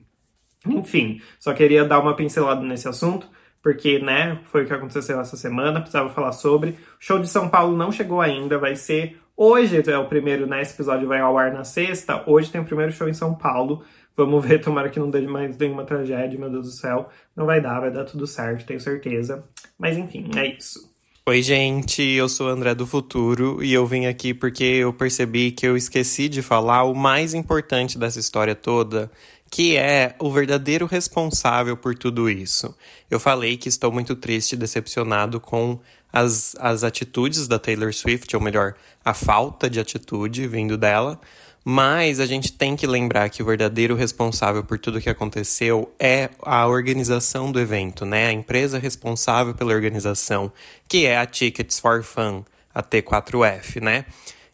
Enfim, 0.67 1.21
só 1.39 1.53
queria 1.53 1.85
dar 1.85 2.01
uma 2.01 2.15
pincelada 2.15 2.61
nesse 2.63 2.89
assunto, 2.89 3.29
porque, 3.63 3.99
né, 3.99 4.41
foi 4.45 4.63
o 4.63 4.67
que 4.67 4.73
aconteceu 4.73 5.21
essa 5.21 5.37
semana, 5.37 5.81
precisava 5.81 6.09
falar 6.09 6.33
sobre. 6.33 6.71
O 6.71 6.77
show 7.01 7.19
de 7.19 7.29
São 7.29 7.49
Paulo 7.49 7.77
não 7.77 7.91
chegou 7.91 8.21
ainda, 8.21 8.59
vai 8.59 8.77
ser 8.77 9.21
hoje, 9.37 9.83
é 9.91 9.99
o 9.99 10.09
primeiro, 10.09 10.47
né, 10.47 10.63
esse 10.63 10.75
episódio 10.75 11.09
vai 11.09 11.21
ao 11.21 11.37
ar 11.37 11.53
na 11.53 11.65
sexta. 11.65 12.23
Hoje 12.27 12.51
tem 12.51 12.61
o 12.61 12.65
primeiro 12.65 12.93
show 12.93 13.09
em 13.09 13.15
São 13.15 13.35
Paulo. 13.35 13.85
Vamos 14.17 14.43
ver, 14.47 14.61
tomara 14.61 14.89
que 14.89 14.99
não 14.99 15.11
dê 15.11 15.21
mais 15.23 15.57
nenhuma 15.59 15.85
tragédia, 15.85 16.39
meu 16.39 16.51
Deus 16.51 16.67
do 16.67 16.73
céu. 16.73 17.09
Não 17.35 17.47
vai 17.47 17.61
dar, 17.61 17.81
vai 17.81 17.91
dar 17.91 18.05
tudo 18.05 18.27
certo, 18.27 18.67
tenho 18.67 18.81
certeza. 18.81 19.45
Mas 19.79 19.97
enfim, 19.97 20.31
é 20.37 20.57
isso. 20.57 20.96
Oi, 21.28 21.42
gente, 21.42 22.02
eu 22.02 22.28
sou 22.28 22.47
o 22.47 22.50
André 22.50 22.73
do 22.73 22.87
Futuro 22.87 23.61
e 23.61 23.73
eu 23.73 23.85
vim 23.85 24.06
aqui 24.06 24.33
porque 24.33 24.62
eu 24.62 24.92
percebi 24.92 25.50
que 25.50 25.66
eu 25.66 25.76
esqueci 25.76 26.28
de 26.28 26.40
falar 26.40 26.85
o 26.85 26.95
mais 26.95 27.35
importante 27.35 27.99
dessa 27.99 28.21
história 28.21 28.54
toda, 28.54 29.11
que 29.50 29.76
é 29.76 30.14
o 30.21 30.30
verdadeiro 30.30 30.87
responsável 30.87 31.76
por 31.76 31.97
tudo 31.97 32.30
isso. 32.30 32.73
Eu 33.11 33.18
falei 33.18 33.56
que 33.56 33.68
estou 33.68 33.90
muito 33.90 34.14
triste 34.14 34.52
e 34.52 34.56
decepcionado 34.56 35.40
com 35.40 35.80
as, 36.12 36.54
as 36.61 36.85
atitudes 36.85 37.49
da 37.49 37.59
Taylor 37.59 37.92
Swift, 37.92 38.37
ou 38.37 38.40
melhor, 38.40 38.76
a 39.04 39.12
falta 39.12 39.68
de 39.68 39.80
atitude 39.80 40.47
vindo 40.47 40.78
dela. 40.78 41.21
Mas 41.68 42.20
a 42.20 42.26
gente 42.26 42.52
tem 42.52 42.76
que 42.76 42.87
lembrar 42.87 43.28
que 43.28 43.42
o 43.42 43.44
verdadeiro 43.44 43.96
responsável 43.96 44.62
por 44.62 44.78
tudo 44.78 45.00
que 45.00 45.11
aconteceu 45.11 45.92
é 45.99 46.30
a 46.40 46.64
organização 46.64 47.50
do 47.50 47.58
evento, 47.58 48.06
né? 48.06 48.28
A 48.28 48.32
empresa 48.32 48.78
responsável 48.78 49.52
pela 49.52 49.75
organização, 49.75 50.52
que 50.87 51.06
é 51.06 51.18
a 51.18 51.26
Tickets 51.26 51.80
for 51.80 52.04
Fun, 52.04 52.44
a 52.73 52.85
T4F, 52.85 53.82
né? 53.82 54.04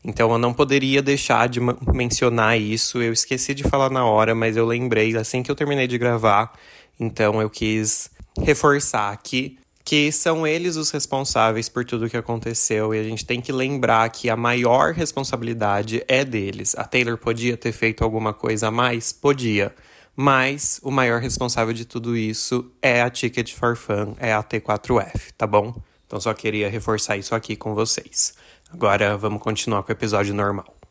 Então 0.03 0.33
eu 0.33 0.39
não 0.39 0.55
poderia 0.55 1.03
deixar 1.03 1.51
de 1.51 1.61
mencionar 1.93 2.59
isso. 2.59 3.03
Eu 3.03 3.13
esqueci 3.13 3.53
de 3.53 3.65
falar 3.65 3.91
na 3.91 4.07
hora, 4.07 4.35
mas 4.35 4.57
eu 4.57 4.65
lembrei 4.65 5.15
assim 5.15 5.43
que 5.43 5.51
eu 5.51 5.55
terminei 5.55 5.87
de 5.87 5.99
gravar. 5.99 6.55
Então 6.99 7.43
eu 7.43 7.51
quis 7.51 8.11
reforçar 8.41 9.13
aqui 9.13 9.59
que 9.85 10.13
são 10.13 10.47
eles 10.47 10.77
os 10.77 10.91
responsáveis 10.91 11.69
por 11.69 11.85
tudo 11.85 12.09
que 12.09 12.17
aconteceu 12.17 12.95
e 12.95 12.99
a 12.99 13.03
gente 13.03 13.27
tem 13.27 13.41
que 13.41 13.53
lembrar 13.53 14.09
que 14.11 14.31
a 14.31 14.37
maior 14.37 14.93
responsabilidade 14.93 16.05
é 16.07 16.25
deles. 16.25 16.75
A 16.77 16.85
Taylor 16.85 17.19
podia 17.19 17.57
ter 17.57 17.73
feito 17.73 18.05
alguma 18.05 18.33
coisa 18.33 18.69
a 18.69 18.71
mais? 18.71 19.13
Podia. 19.13 19.75
Mas 20.15 20.79
o 20.83 20.91
maior 20.91 21.21
responsável 21.21 21.73
de 21.73 21.85
tudo 21.85 22.17
isso 22.17 22.71
é 22.81 23.03
a 23.03 23.11
Ticket 23.11 23.55
for 23.55 23.77
Fun, 23.77 24.15
é 24.19 24.33
a 24.33 24.43
T4F, 24.43 25.33
tá 25.37 25.47
bom? 25.47 25.75
Então 26.07 26.21
só 26.21 26.35
queria 26.35 26.69
reforçar 26.69 27.17
isso 27.17 27.35
aqui 27.35 27.57
com 27.57 27.75
vocês. 27.75 28.35
Agora 28.71 29.17
vamos 29.17 29.43
continuar 29.43 29.83
com 29.83 29.89
o 29.91 29.93
episódio 29.93 30.35
normal. 30.35 30.82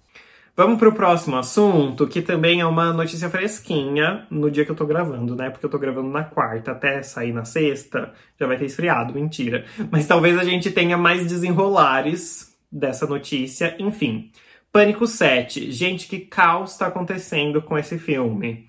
Vamos 0.55 0.77
para 0.77 0.89
o 0.89 0.93
próximo 0.93 1.38
assunto, 1.38 2.05
que 2.05 2.22
também 2.22 2.60
é 2.60 2.65
uma 2.65 2.91
notícia 2.91 3.29
fresquinha 3.29 4.27
no 4.29 4.51
dia 4.51 4.65
que 4.65 4.72
eu 4.72 4.75
tô 4.75 4.86
gravando, 4.86 5.36
né? 5.36 5.50
Porque 5.50 5.65
eu 5.65 5.70
tô 5.70 5.79
gravando 5.79 6.10
na 6.10 6.24
quarta, 6.24 6.72
até 6.72 7.01
sair 7.01 7.31
na 7.31 7.46
sexta, 7.46 8.13
já 8.39 8.46
vai 8.46 8.58
ter 8.58 8.65
esfriado, 8.65 9.13
mentira. 9.13 9.65
Mas 9.89 10.05
talvez 10.05 10.38
a 10.38 10.43
gente 10.43 10.70
tenha 10.70 10.98
mais 10.98 11.25
desenrolares 11.25 12.53
dessa 12.70 13.08
notícia. 13.08 13.75
Enfim, 13.79 14.29
Pânico 14.72 15.08
7. 15.08 15.72
Gente, 15.72 16.08
que 16.08 16.20
caos 16.20 16.72
está 16.72 16.88
acontecendo 16.88 17.62
com 17.62 17.77
esse 17.77 17.98
filme? 17.98 18.67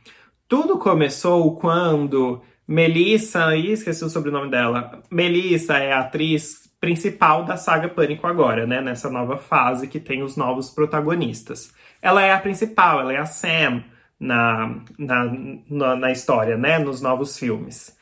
Tudo 0.48 0.78
começou 0.78 1.56
quando 1.56 2.42
Melissa, 2.66 3.56
ih, 3.56 3.72
esqueci 3.72 4.04
o 4.04 4.08
sobrenome 4.08 4.50
dela. 4.50 5.02
Melissa 5.10 5.78
é 5.78 5.92
a 5.92 6.00
atriz 6.00 6.71
principal 6.82 7.44
da 7.44 7.56
saga 7.56 7.88
Pânico 7.88 8.26
agora, 8.26 8.66
né? 8.66 8.80
Nessa 8.80 9.08
nova 9.08 9.38
fase 9.38 9.86
que 9.86 10.00
tem 10.00 10.20
os 10.20 10.36
novos 10.36 10.68
protagonistas. 10.68 11.72
Ela 12.02 12.22
é 12.24 12.32
a 12.32 12.40
principal, 12.40 13.00
ela 13.00 13.12
é 13.12 13.18
a 13.18 13.24
Sam 13.24 13.84
na, 14.18 14.82
na, 14.98 15.32
na, 15.70 15.96
na 15.96 16.10
história, 16.10 16.56
né? 16.56 16.80
Nos 16.80 17.00
novos 17.00 17.38
filmes. 17.38 17.96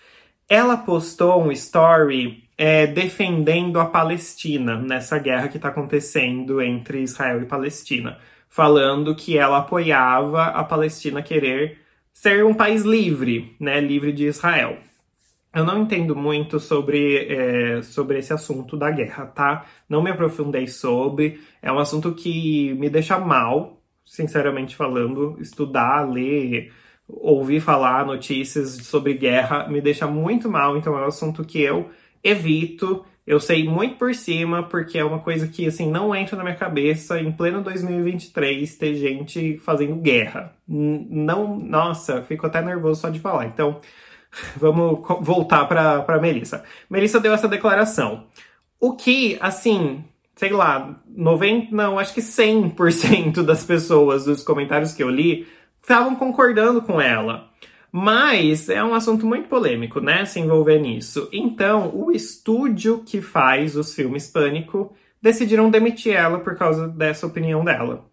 Ela 0.49 0.79
postou 0.79 1.43
um 1.43 1.53
story 1.53 2.49
é, 2.57 2.87
defendendo 2.87 3.79
a 3.79 3.85
Palestina 3.85 4.77
nessa 4.77 5.19
guerra 5.19 5.49
que 5.49 5.59
está 5.59 5.69
acontecendo 5.69 6.63
entre 6.63 7.03
Israel 7.03 7.43
e 7.43 7.47
Palestina, 7.47 8.17
falando 8.49 9.15
que 9.15 9.37
ela 9.37 9.59
apoiava 9.59 10.45
a 10.45 10.65
Palestina 10.65 11.23
querer 11.23 11.79
ser 12.15 12.47
um 12.47 12.55
país 12.55 12.83
livre, 12.83 13.55
né? 13.61 13.79
Livre 13.79 14.11
de 14.11 14.25
Israel. 14.25 14.79
Eu 15.53 15.65
não 15.65 15.83
entendo 15.83 16.15
muito 16.15 16.61
sobre, 16.61 17.27
é, 17.27 17.83
sobre 17.83 18.19
esse 18.19 18.33
assunto 18.33 18.77
da 18.77 18.91
guerra, 18.91 19.27
tá? 19.27 19.67
Não 19.89 20.03
me 20.03 20.11
aprofundei 20.11 20.69
sobre. 20.69 21.41
É 21.61 21.73
um 21.73 21.79
assunto 21.79 22.15
que 22.15 22.73
me 22.75 22.89
deixa 22.89 23.19
mal, 23.19 23.83
sinceramente 24.05 24.77
falando. 24.77 25.37
Estudar, 25.41 26.09
ler, 26.09 26.73
ouvir 27.09 27.61
falar 27.61 28.07
notícias 28.07 28.71
sobre 28.87 29.15
guerra 29.15 29.67
me 29.69 29.81
deixa 29.81 30.07
muito 30.07 30.49
mal. 30.49 30.77
Então 30.77 30.97
é 30.97 31.03
um 31.03 31.09
assunto 31.09 31.45
que 31.45 31.61
eu 31.61 31.91
evito. 32.23 33.05
Eu 33.27 33.39
sei 33.39 33.65
muito 33.65 33.97
por 33.97 34.15
cima, 34.15 34.63
porque 34.63 34.99
é 34.99 35.05
uma 35.05 35.21
coisa 35.21 35.47
que, 35.47 35.67
assim, 35.67 35.89
não 35.89 36.15
entra 36.15 36.37
na 36.37 36.43
minha 36.43 36.57
cabeça 36.57 37.21
em 37.21 37.31
pleno 37.31 37.63
2023 37.63 38.77
ter 38.77 38.95
gente 38.95 39.57
fazendo 39.59 39.95
guerra. 39.97 40.53
Não, 40.67 41.57
nossa, 41.59 42.23
fico 42.23 42.47
até 42.47 42.61
nervoso 42.63 43.01
só 43.01 43.09
de 43.09 43.21
falar. 43.21 43.47
Então, 43.47 43.81
Vamos 44.57 45.01
voltar 45.21 45.67
para 45.67 46.19
Melissa. 46.21 46.65
Melissa 46.89 47.21
deu 47.21 47.33
essa 47.33 47.49
declaração. 47.49 48.27
O 48.79 48.95
que, 48.95 49.37
assim, 49.41 50.05
sei 50.37 50.51
lá, 50.51 51.01
90, 51.09 51.75
não, 51.75 51.99
acho 51.99 52.15
que 52.15 52.21
100% 52.21 53.43
das 53.43 53.65
pessoas 53.65 54.25
dos 54.25 54.43
comentários 54.43 54.95
que 54.95 55.03
eu 55.03 55.11
li 55.11 55.47
estavam 55.83 56.15
concordando 56.17 56.81
com 56.83 57.01
ela. 57.01 57.51
Mas 57.93 58.69
é 58.69 58.83
um 58.83 58.95
assunto 58.95 59.27
muito 59.27 59.49
polêmico, 59.49 60.01
né, 60.01 60.25
se 60.25 60.39
envolver 60.39 60.79
nisso. 60.79 61.29
Então, 61.33 61.91
o 61.93 62.13
estúdio 62.13 63.03
que 63.05 63.21
faz 63.21 63.77
os 63.77 63.95
filmes 63.95 64.29
Pânico 64.29 64.95
decidiram 65.21 65.69
demitir 65.69 66.15
ela 66.15 66.39
por 66.39 66.57
causa 66.57 66.87
dessa 66.89 67.27
opinião 67.27 67.65
dela. 67.65 68.10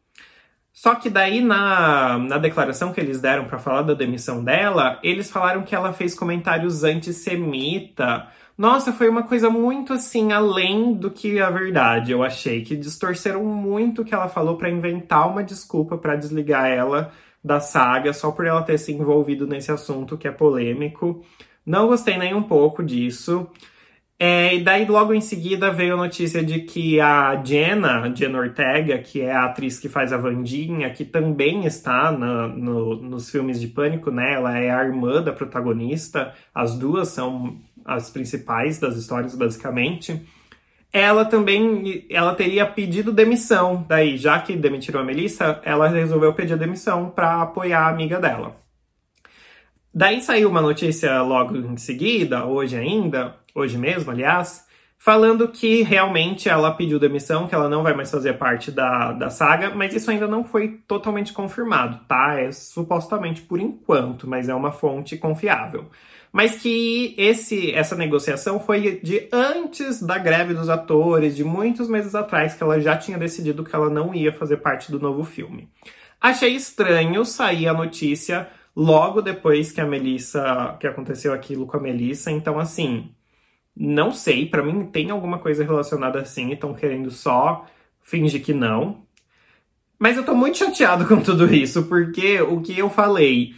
Só 0.77 0.93
que 0.93 1.09
daí 1.09 1.41
na, 1.41 2.19
na 2.19 2.37
declaração 2.37 2.93
que 2.93 3.01
eles 3.01 3.19
deram 3.19 3.45
para 3.45 3.57
falar 3.57 3.81
da 3.81 3.95
demissão 3.95 4.43
dela, 4.43 4.99
eles 5.01 5.31
falaram 5.31 5.63
que 5.63 5.73
ela 5.73 5.91
fez 5.91 6.13
comentários 6.13 6.83
antissemita. 6.83 8.27
Nossa, 8.55 8.93
foi 8.93 9.09
uma 9.09 9.23
coisa 9.23 9.49
muito 9.49 9.91
assim 9.91 10.31
além 10.31 10.93
do 10.93 11.09
que 11.09 11.39
a 11.39 11.49
verdade, 11.49 12.11
eu 12.11 12.21
achei 12.21 12.61
que 12.61 12.75
distorceram 12.75 13.43
muito 13.43 14.03
o 14.03 14.05
que 14.05 14.13
ela 14.13 14.29
falou 14.29 14.55
para 14.55 14.69
inventar 14.69 15.27
uma 15.27 15.43
desculpa 15.43 15.97
para 15.97 16.15
desligar 16.15 16.67
ela 16.67 17.11
da 17.43 17.59
saga 17.59 18.13
só 18.13 18.29
por 18.29 18.45
ela 18.45 18.61
ter 18.61 18.77
se 18.77 18.93
envolvido 18.93 19.47
nesse 19.47 19.71
assunto 19.71 20.15
que 20.15 20.27
é 20.27 20.31
polêmico. 20.31 21.25
Não 21.65 21.87
gostei 21.87 22.19
nem 22.19 22.35
um 22.35 22.43
pouco 22.43 22.83
disso. 22.83 23.49
É, 24.19 24.55
e 24.55 24.63
daí, 24.63 24.85
logo 24.85 25.13
em 25.13 25.21
seguida, 25.21 25.71
veio 25.71 25.93
a 25.93 25.97
notícia 25.97 26.43
de 26.43 26.61
que 26.61 26.99
a 26.99 27.39
Jenna, 27.43 28.11
Jenna 28.15 28.39
Ortega, 28.39 28.97
que 28.97 29.21
é 29.21 29.31
a 29.31 29.45
atriz 29.45 29.79
que 29.79 29.87
faz 29.87 30.11
a 30.11 30.17
Vandinha, 30.17 30.89
que 30.89 31.05
também 31.05 31.65
está 31.65 32.11
na, 32.11 32.47
no, 32.47 32.95
nos 32.95 33.29
filmes 33.29 33.61
de 33.61 33.67
Pânico, 33.67 34.09
né? 34.09 34.33
Ela 34.33 34.57
é 34.57 34.71
a 34.71 34.83
irmã 34.83 35.21
da 35.21 35.31
protagonista, 35.31 36.33
as 36.53 36.75
duas 36.75 37.09
são 37.09 37.59
as 37.85 38.09
principais 38.09 38.79
das 38.79 38.95
histórias, 38.97 39.35
basicamente. 39.35 40.19
Ela 40.91 41.23
também, 41.23 42.07
ela 42.09 42.33
teria 42.33 42.65
pedido 42.65 43.11
demissão, 43.11 43.85
daí, 43.87 44.17
já 44.17 44.39
que 44.41 44.55
demitiram 44.55 45.01
a 45.01 45.03
Melissa, 45.03 45.61
ela 45.63 45.87
resolveu 45.89 46.33
pedir 46.33 46.57
demissão 46.57 47.11
para 47.11 47.43
apoiar 47.43 47.81
a 47.81 47.89
amiga 47.89 48.19
dela. 48.19 48.55
Daí 49.97 50.21
saiu 50.21 50.47
uma 50.47 50.61
notícia 50.61 51.23
logo 51.23 51.57
em 51.57 51.75
seguida, 51.75 52.45
hoje 52.45 52.77
ainda, 52.77 53.35
hoje 53.55 53.79
mesmo, 53.79 54.11
aliás, 54.11 54.63
falando 54.95 55.47
que 55.47 55.81
realmente 55.81 56.47
ela 56.47 56.69
pediu 56.69 56.99
demissão, 56.99 57.47
que 57.47 57.55
ela 57.55 57.67
não 57.67 57.81
vai 57.81 57.95
mais 57.95 58.11
fazer 58.11 58.33
parte 58.33 58.69
da, 58.69 59.11
da 59.11 59.31
saga, 59.31 59.71
mas 59.73 59.95
isso 59.95 60.11
ainda 60.11 60.27
não 60.27 60.43
foi 60.43 60.79
totalmente 60.87 61.33
confirmado, 61.33 61.99
tá? 62.07 62.39
É 62.39 62.51
supostamente 62.51 63.41
por 63.41 63.59
enquanto, 63.59 64.29
mas 64.29 64.47
é 64.47 64.53
uma 64.53 64.71
fonte 64.71 65.17
confiável. 65.17 65.87
Mas 66.31 66.57
que 66.57 67.15
esse, 67.17 67.73
essa 67.73 67.95
negociação 67.95 68.59
foi 68.59 68.99
de 69.01 69.27
antes 69.33 69.99
da 69.99 70.19
greve 70.19 70.53
dos 70.53 70.69
atores, 70.69 71.35
de 71.35 71.43
muitos 71.43 71.89
meses 71.89 72.13
atrás, 72.13 72.53
que 72.53 72.61
ela 72.61 72.79
já 72.79 72.95
tinha 72.95 73.17
decidido 73.17 73.63
que 73.63 73.75
ela 73.75 73.89
não 73.89 74.13
ia 74.13 74.31
fazer 74.31 74.57
parte 74.57 74.91
do 74.91 74.99
novo 74.99 75.23
filme. 75.23 75.67
Achei 76.21 76.55
estranho 76.55 77.25
sair 77.25 77.67
a 77.67 77.73
notícia 77.73 78.47
logo 78.77 79.23
depois 79.23 79.71
que 79.71 79.81
a 79.81 79.87
Melissa, 79.87 80.77
que 80.79 80.85
aconteceu 80.85 81.33
aquilo 81.33 81.65
com 81.65 81.77
a 81.77 81.79
Melissa, 81.79 82.29
então 82.29 82.59
assim, 82.59 83.09
não 83.75 84.11
sei, 84.11 84.45
para 84.45 84.61
mim 84.61 84.85
tem 84.85 85.09
alguma 85.09 85.39
coisa 85.39 85.63
relacionada 85.63 86.19
assim, 86.19 86.51
estão 86.51 86.75
querendo 86.75 87.09
só 87.09 87.65
fingir 88.03 88.43
que 88.43 88.53
não. 88.53 89.01
Mas 89.97 90.15
eu 90.15 90.23
tô 90.23 90.35
muito 90.35 90.59
chateado 90.59 91.07
com 91.09 91.19
tudo 91.19 91.51
isso, 91.51 91.85
porque 91.85 92.39
o 92.39 92.61
que 92.61 92.77
eu 92.77 92.87
falei, 92.87 93.55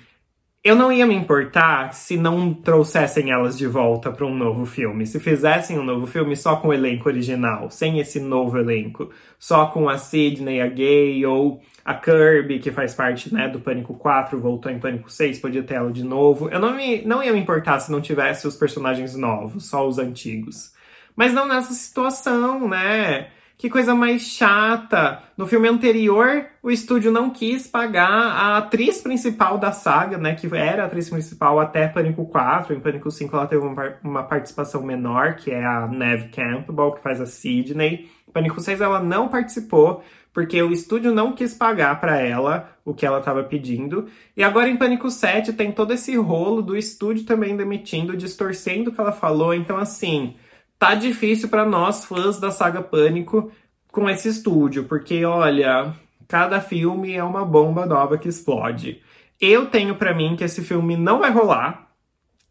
eu 0.62 0.76
não 0.76 0.92
ia 0.92 1.06
me 1.06 1.16
importar 1.16 1.94
se 1.94 2.18
não 2.18 2.54
trouxessem 2.54 3.32
elas 3.32 3.58
de 3.58 3.66
volta 3.66 4.12
para 4.12 4.26
um 4.26 4.36
novo 4.36 4.66
filme. 4.66 5.06
Se 5.08 5.18
fizessem 5.20 5.80
um 5.80 5.84
novo 5.84 6.06
filme 6.06 6.36
só 6.36 6.58
com 6.58 6.68
o 6.68 6.74
elenco 6.74 7.08
original, 7.08 7.72
sem 7.72 8.00
esse 8.00 8.20
novo 8.20 8.58
elenco, 8.58 9.10
só 9.38 9.68
com 9.68 9.88
a 9.88 9.98
Sidney, 9.98 10.62
a 10.62 10.68
Gay 10.68 11.26
ou 11.26 11.62
a 11.86 11.94
Kirby, 11.94 12.60
que 12.60 12.72
faz 12.72 12.94
parte 12.94 13.34
né, 13.34 13.48
do 13.48 13.62
Pânico 13.62 13.94
4, 13.94 14.38
voltou 14.38 14.70
em 14.70 14.80
Pânico 14.80 15.10
6, 15.10 15.40
podia 15.40 15.64
ter 15.64 15.76
ela 15.76 15.92
de 15.92 16.04
novo. 16.04 16.50
Eu 16.50 16.60
não, 16.60 16.76
me, 16.76 17.04
não 17.04 17.24
ia 17.24 17.32
me 17.32 17.40
importar 17.40 17.80
se 17.80 17.90
não 17.90 18.02
tivesse 18.02 18.46
os 18.46 18.58
personagens 18.58 19.16
novos, 19.16 19.70
só 19.70 19.88
os 19.88 19.98
antigos. 19.98 20.74
Mas 21.16 21.34
não 21.34 21.48
nessa 21.48 21.74
situação, 21.74 22.68
né? 22.68 23.30
Que 23.60 23.70
coisa 23.70 23.94
mais 23.94 24.22
chata. 24.22 25.22
No 25.36 25.46
filme 25.46 25.68
anterior, 25.68 26.46
o 26.64 26.72
estúdio 26.72 27.12
não 27.12 27.30
quis 27.30 27.68
pagar 27.68 28.10
a 28.10 28.58
atriz 28.58 29.02
principal 29.02 29.58
da 29.58 29.74
saga, 29.74 30.18
né? 30.18 30.34
Que 30.34 30.48
era 30.56 30.84
a 30.84 30.86
atriz 30.86 31.10
principal 31.10 31.60
até 31.60 31.86
Pânico 31.86 32.26
4. 32.26 32.74
Em 32.74 32.80
Pânico 32.80 33.12
5 33.12 33.36
ela 33.36 33.48
teve 33.48 33.62
uma 34.02 34.24
participação 34.24 34.82
menor, 34.82 35.36
que 35.36 35.52
é 35.52 35.62
a 35.62 35.86
Neve 35.88 36.30
Campbell, 36.30 36.94
que 36.94 37.02
faz 37.02 37.20
a 37.20 37.26
Sidney. 37.26 38.10
Pânico 38.32 38.62
6 38.62 38.80
ela 38.80 39.04
não 39.04 39.28
participou 39.28 40.02
porque 40.32 40.62
o 40.62 40.72
estúdio 40.72 41.14
não 41.14 41.34
quis 41.34 41.54
pagar 41.54 42.00
para 42.00 42.18
ela 42.18 42.70
o 42.86 42.94
que 42.94 43.06
ela 43.06 43.20
estava 43.20 43.44
pedindo. 43.44 44.08
E 44.38 44.42
agora 44.42 44.70
em 44.70 44.78
Pânico 44.78 45.12
7 45.12 45.52
tem 45.52 45.70
todo 45.70 45.92
esse 45.92 46.16
rolo 46.16 46.62
do 46.62 46.78
estúdio 46.78 47.26
também 47.26 47.58
demitindo, 47.58 48.16
distorcendo 48.16 48.90
o 48.90 48.94
que 48.94 49.02
ela 49.02 49.12
falou. 49.12 49.54
Então, 49.54 49.76
assim, 49.76 50.38
tá 50.80 50.96
difícil 50.96 51.50
para 51.50 51.66
nós, 51.66 52.06
fãs 52.06 52.40
da 52.40 52.50
saga 52.50 52.82
Pânico, 52.82 53.52
com 53.92 54.10
esse 54.10 54.30
estúdio, 54.30 54.86
porque 54.86 55.24
olha, 55.26 55.94
cada 56.28 56.62
filme 56.62 57.14
é 57.14 57.24
uma 57.24 57.46
bomba 57.46 57.86
nova 57.86 58.18
que 58.18 58.30
explode. 58.30 59.02
Eu 59.40 59.68
tenho 59.68 59.96
para 59.96 60.16
mim 60.16 60.36
que 60.36 60.44
esse 60.44 60.64
filme 60.64 60.96
não 60.98 61.20
vai 61.20 61.32
rolar. 61.32 61.88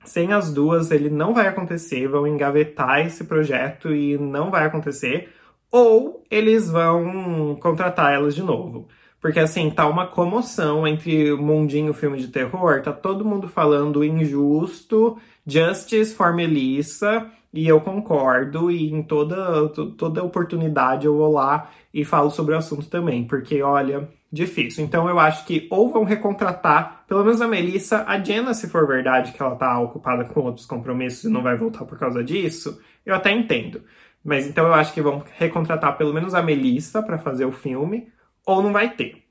Sem 0.04 0.32
as 0.32 0.52
duas, 0.52 0.90
ele 0.90 1.11
não 1.11 1.35
vai 1.35 1.49
acontecer. 1.49 2.08
Vão 2.08 2.26
engavetar 2.26 3.04
esse 3.04 3.25
projeto 3.25 3.94
e 3.94 4.16
não 4.16 4.50
vai 4.50 4.64
acontecer 4.64 5.30
ou 5.70 6.25
eles 6.30 6.70
vão 6.70 7.56
contratar 7.61 8.14
elas 8.14 8.35
de 8.35 8.42
novo. 8.42 8.88
Porque 9.20 9.40
assim, 9.40 9.70
tá 9.70 9.87
uma 9.87 10.06
comoção 10.06 10.87
entre 10.87 11.32
o 11.32 11.42
mundinho 11.42 11.92
filme 11.92 12.18
de 12.18 12.28
terror, 12.28 12.80
tá 12.82 12.92
todo 12.92 13.25
mundo 13.25 13.49
falando 13.49 14.04
injusto, 14.04 15.18
justice 15.44 16.14
for 16.14 16.32
Melissa, 16.32 17.28
e 17.52 17.67
eu 17.67 17.81
concordo, 17.81 18.71
e 18.71 18.93
em 18.93 19.02
toda, 19.02 19.69
toda 19.97 20.23
oportunidade 20.23 21.07
eu 21.07 21.17
vou 21.17 21.33
lá 21.33 21.71
e 21.93 22.05
falo 22.05 22.31
sobre 22.31 22.55
o 22.55 22.59
assunto 22.59 22.88
também, 22.88 23.25
porque 23.25 23.62
olha, 23.62 24.09
difícil. 24.31 24.85
Então 24.85 25.09
eu 25.09 25.19
acho 25.19 25.47
que 25.47 25.67
ou 25.71 25.90
vão 25.90 26.05
recontratar, 26.05 27.05
pelo 27.09 27.25
menos 27.25 27.40
a 27.40 27.49
Melissa, 27.49 28.05
a 28.07 28.19
Jenna, 28.23 28.52
se 28.55 28.69
for 28.69 28.87
verdade 28.87 29.33
que 29.33 29.43
ela 29.43 29.57
tá 29.57 29.78
ocupada 29.81 30.25
com 30.25 30.40
outros 30.40 30.67
compromissos 30.67 31.25
e 31.25 31.28
não 31.28 31.43
vai 31.43 31.56
voltar 31.56 31.84
por 31.84 31.99
causa 31.99 32.23
disso, 32.23 32.80
eu 33.04 33.15
até 33.15 33.32
entendo. 33.32 33.82
Mas 34.23 34.47
então 34.47 34.67
eu 34.67 34.75
acho 34.75 34.93
que 34.93 35.00
vão 35.00 35.25
recontratar 35.39 35.97
pelo 35.97 36.13
menos 36.13 36.34
a 36.34 36.43
Melissa 36.43 37.02
para 37.02 37.19
fazer 37.19 37.47
o 37.47 37.52
filme, 37.52 38.08
ou 38.45 38.63
não 38.63 38.73
vai 38.73 38.91
ter. 38.91 39.25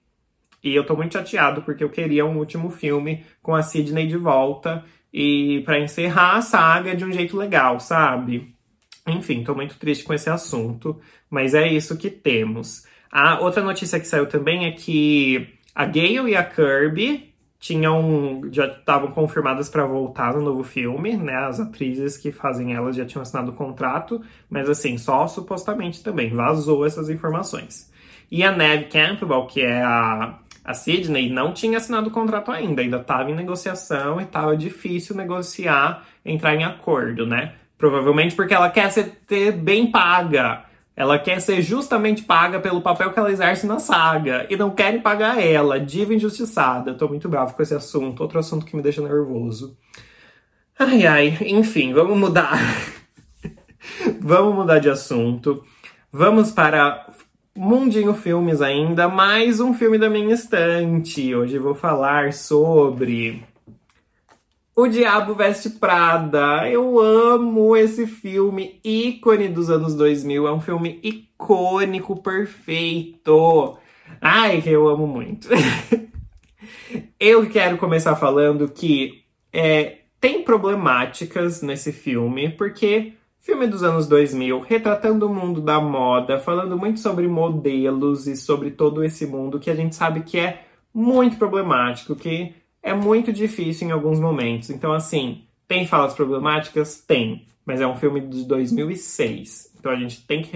E 0.63 0.75
eu 0.75 0.85
tô 0.85 0.95
muito 0.95 1.13
chateado 1.13 1.61
porque 1.61 1.83
eu 1.83 1.89
queria 1.89 2.25
um 2.25 2.37
último 2.37 2.71
filme 2.71 3.23
com 3.41 3.53
a 3.53 3.61
Sidney 3.61 4.07
de 4.07 4.17
volta 4.17 4.83
e 5.19 5.61
para 5.61 5.79
encerrar 5.79 6.35
a 6.35 6.41
saga 6.41 6.95
de 6.95 7.03
um 7.03 7.11
jeito 7.11 7.35
legal, 7.35 7.79
sabe? 7.79 8.53
Enfim, 9.07 9.43
tô 9.43 9.55
muito 9.55 9.75
triste 9.79 10.03
com 10.03 10.13
esse 10.13 10.29
assunto, 10.29 11.01
mas 11.27 11.55
é 11.55 11.67
isso 11.67 11.97
que 11.97 12.11
temos. 12.11 12.85
A 13.11 13.39
outra 13.39 13.63
notícia 13.63 13.99
que 13.99 14.05
saiu 14.05 14.27
também 14.27 14.65
é 14.65 14.71
que 14.73 15.55
a 15.73 15.85
Gale 15.85 16.29
e 16.29 16.35
a 16.35 16.43
Kirby 16.43 17.33
tinham 17.59 18.43
já 18.51 18.67
estavam 18.67 19.09
confirmadas 19.09 19.69
para 19.69 19.87
voltar 19.87 20.35
no 20.35 20.41
novo 20.43 20.61
filme, 20.61 21.17
né? 21.17 21.33
As 21.33 21.59
atrizes 21.59 22.15
que 22.15 22.31
fazem 22.31 22.75
elas 22.75 22.95
já 22.95 23.03
tinham 23.03 23.23
assinado 23.23 23.49
o 23.49 23.55
contrato, 23.55 24.21
mas 24.47 24.69
assim, 24.69 24.99
só 24.99 25.27
supostamente 25.27 26.03
também 26.03 26.29
vazou 26.29 26.85
essas 26.85 27.09
informações. 27.09 27.91
E 28.29 28.43
a 28.43 28.51
Neve 28.51 28.85
Campbell, 28.85 29.47
que 29.47 29.61
é 29.61 29.81
a 29.81 30.37
a 30.67 30.73
Sidney 30.73 31.29
não 31.29 31.53
tinha 31.53 31.77
assinado 31.77 32.09
o 32.09 32.11
contrato 32.11 32.51
ainda, 32.51 32.81
ainda 32.81 32.97
estava 32.97 33.31
em 33.31 33.35
negociação 33.35 34.19
e 34.19 34.25
estava 34.25 34.57
difícil 34.57 35.15
negociar, 35.15 36.05
entrar 36.25 36.53
em 36.55 36.65
acordo, 36.65 37.25
né? 37.25 37.53
Provavelmente 37.77 38.35
porque 38.35 38.53
ela 38.53 38.69
quer 38.69 38.91
ser 38.91 39.17
bem 39.53 39.89
paga. 39.89 40.65
Ela 40.93 41.17
quer 41.17 41.39
ser 41.39 41.61
justamente 41.61 42.23
paga 42.23 42.59
pelo 42.59 42.81
papel 42.81 43.13
que 43.13 43.19
ela 43.19 43.31
exerce 43.31 43.65
na 43.65 43.79
saga. 43.79 44.45
E 44.49 44.57
não 44.57 44.71
querem 44.71 44.99
pagar 44.99 45.41
ela. 45.41 45.79
Diva 45.79 46.13
injustiçada. 46.13 46.95
tô 46.95 47.07
muito 47.07 47.29
bravo 47.29 47.53
com 47.53 47.61
esse 47.61 47.75
assunto. 47.75 48.21
Outro 48.21 48.39
assunto 48.39 48.65
que 48.65 48.75
me 48.75 48.81
deixa 48.81 49.01
nervoso. 49.01 49.77
Ai, 50.77 51.05
ai. 51.05 51.37
Enfim, 51.41 51.93
vamos 51.93 52.17
mudar. 52.17 52.59
vamos 54.19 54.55
mudar 54.55 54.79
de 54.79 54.89
assunto. 54.89 55.63
Vamos 56.11 56.51
para 56.51 57.07
Mundinho 57.57 58.13
Filmes 58.13 58.61
ainda. 58.61 59.09
Mais 59.09 59.59
um 59.59 59.73
filme 59.73 59.97
da 59.97 60.07
minha 60.07 60.35
estante. 60.35 61.33
Hoje 61.33 61.57
vou 61.57 61.73
falar 61.73 62.31
sobre 62.31 63.43
o 64.75 64.87
Diabo 64.87 65.33
Veste 65.33 65.71
Prada. 65.71 66.69
Eu 66.69 66.99
amo 66.99 67.75
esse 67.75 68.05
filme, 68.05 68.79
ícone 68.83 69.47
dos 69.47 69.71
anos 69.71 69.95
2000. 69.95 70.47
É 70.47 70.53
um 70.53 70.61
filme 70.61 70.99
icônico, 71.01 72.21
perfeito. 72.21 73.75
Ai, 74.21 74.61
que 74.61 74.69
eu 74.69 74.87
amo 74.87 75.07
muito. 75.07 75.49
eu 77.19 77.49
quero 77.49 77.77
começar 77.77 78.15
falando 78.15 78.69
que 78.69 79.23
é, 79.51 80.01
tem 80.21 80.43
problemáticas 80.43 81.63
nesse 81.63 81.91
filme, 81.91 82.49
porque 82.49 83.13
filme 83.47 83.65
dos 83.65 83.81
anos 83.81 84.07
2000, 84.07 84.59
retratando 84.59 85.25
o 85.25 85.33
mundo 85.33 85.61
da 85.61 85.79
moda, 85.79 86.37
falando 86.37 86.77
muito 86.77 86.99
sobre 86.99 87.29
modelos 87.29 88.27
e 88.27 88.35
sobre 88.35 88.71
todo 88.71 89.05
esse 89.05 89.25
mundo 89.25 89.57
que 89.57 89.69
a 89.69 89.73
gente 89.73 89.95
sabe 89.95 90.19
que 90.19 90.37
é 90.37 90.65
muito 90.93 91.37
problemático, 91.37 92.13
que 92.13 92.53
é 92.83 92.93
muito 92.93 93.31
difícil 93.31 93.87
em 93.87 93.91
alguns 93.91 94.19
momentos. 94.19 94.69
Então, 94.69 94.91
assim, 94.91 95.45
tem 95.65 95.87
falas 95.87 96.13
problemáticas? 96.13 96.99
Tem. 96.99 97.45
Mas 97.65 97.79
é 97.79 97.87
um 97.87 97.95
filme 97.95 98.19
de 98.19 98.43
2006. 98.43 99.75
Então 99.79 99.93
a 99.93 99.95
gente 99.95 100.27
tem 100.27 100.41
que 100.41 100.51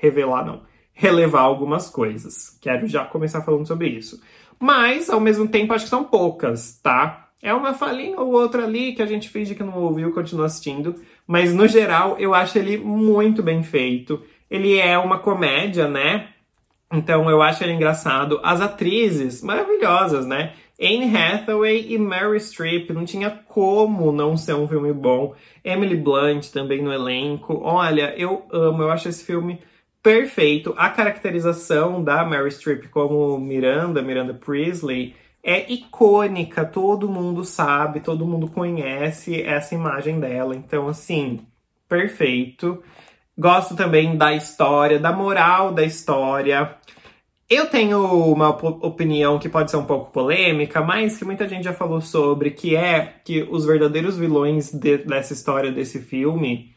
revelar, 0.00 0.44
não, 0.44 0.62
relevar 0.92 1.42
algumas 1.42 1.88
coisas. 1.88 2.58
Quero 2.60 2.88
já 2.88 3.04
começar 3.04 3.42
falando 3.42 3.64
sobre 3.64 3.86
isso. 3.86 4.20
Mas, 4.58 5.08
ao 5.08 5.20
mesmo 5.20 5.46
tempo, 5.46 5.72
acho 5.72 5.84
que 5.84 5.90
são 5.90 6.02
poucas, 6.02 6.80
tá? 6.82 7.28
É 7.44 7.52
uma 7.52 7.74
falinha 7.74 8.18
ou 8.18 8.32
outra 8.32 8.64
ali 8.64 8.94
que 8.94 9.02
a 9.02 9.06
gente 9.06 9.28
finge 9.28 9.54
que 9.54 9.62
não 9.62 9.78
ouviu 9.78 10.08
e 10.08 10.12
continua 10.12 10.46
assistindo. 10.46 10.94
Mas, 11.26 11.54
no 11.54 11.66
geral, 11.66 12.16
eu 12.18 12.34
acho 12.34 12.58
ele 12.58 12.76
muito 12.76 13.42
bem 13.42 13.62
feito. 13.62 14.22
Ele 14.50 14.78
é 14.78 14.98
uma 14.98 15.18
comédia, 15.18 15.88
né? 15.88 16.28
Então 16.92 17.28
eu 17.28 17.42
acho 17.42 17.64
ele 17.64 17.72
engraçado. 17.72 18.40
As 18.42 18.60
atrizes, 18.60 19.42
maravilhosas, 19.42 20.26
né? 20.26 20.52
Anne 20.80 21.16
Hathaway 21.16 21.92
e 21.92 21.98
Mary 21.98 22.38
Streep, 22.40 22.90
não 22.90 23.04
tinha 23.04 23.30
como 23.30 24.10
não 24.12 24.36
ser 24.36 24.54
um 24.54 24.68
filme 24.68 24.92
bom. 24.92 25.34
Emily 25.64 25.96
Blunt 25.96 26.50
também 26.50 26.82
no 26.82 26.92
elenco. 26.92 27.60
Olha, 27.62 28.14
eu 28.16 28.44
amo, 28.52 28.82
eu 28.82 28.90
acho 28.90 29.08
esse 29.08 29.24
filme 29.24 29.60
perfeito. 30.02 30.74
A 30.76 30.90
caracterização 30.90 32.02
da 32.02 32.24
Mary 32.24 32.50
Streep 32.50 32.88
como 32.90 33.38
Miranda, 33.38 34.02
Miranda 34.02 34.34
Priestley, 34.34 35.14
é 35.44 35.70
icônica. 35.70 36.64
Todo 36.64 37.08
mundo 37.08 37.44
sabe, 37.44 38.00
todo 38.00 38.26
mundo 38.26 38.48
conhece 38.48 39.42
essa 39.42 39.74
imagem 39.74 40.18
dela. 40.18 40.56
Então, 40.56 40.88
assim, 40.88 41.40
perfeito. 41.86 42.82
Gosto 43.36 43.76
também 43.76 44.16
da 44.16 44.32
história, 44.32 44.98
da 44.98 45.12
moral 45.12 45.72
da 45.72 45.84
história. 45.84 46.76
Eu 47.50 47.66
tenho 47.66 48.02
uma 48.32 48.48
opinião 48.48 49.38
que 49.38 49.50
pode 49.50 49.70
ser 49.70 49.76
um 49.76 49.84
pouco 49.84 50.10
polêmica, 50.10 50.80
mas 50.80 51.18
que 51.18 51.26
muita 51.26 51.46
gente 51.46 51.64
já 51.64 51.74
falou 51.74 52.00
sobre, 52.00 52.50
que 52.50 52.74
é 52.74 53.16
que 53.22 53.42
os 53.42 53.66
verdadeiros 53.66 54.16
vilões 54.16 54.72
de, 54.72 54.98
dessa 54.98 55.34
história, 55.34 55.70
desse 55.70 56.00
filme, 56.00 56.72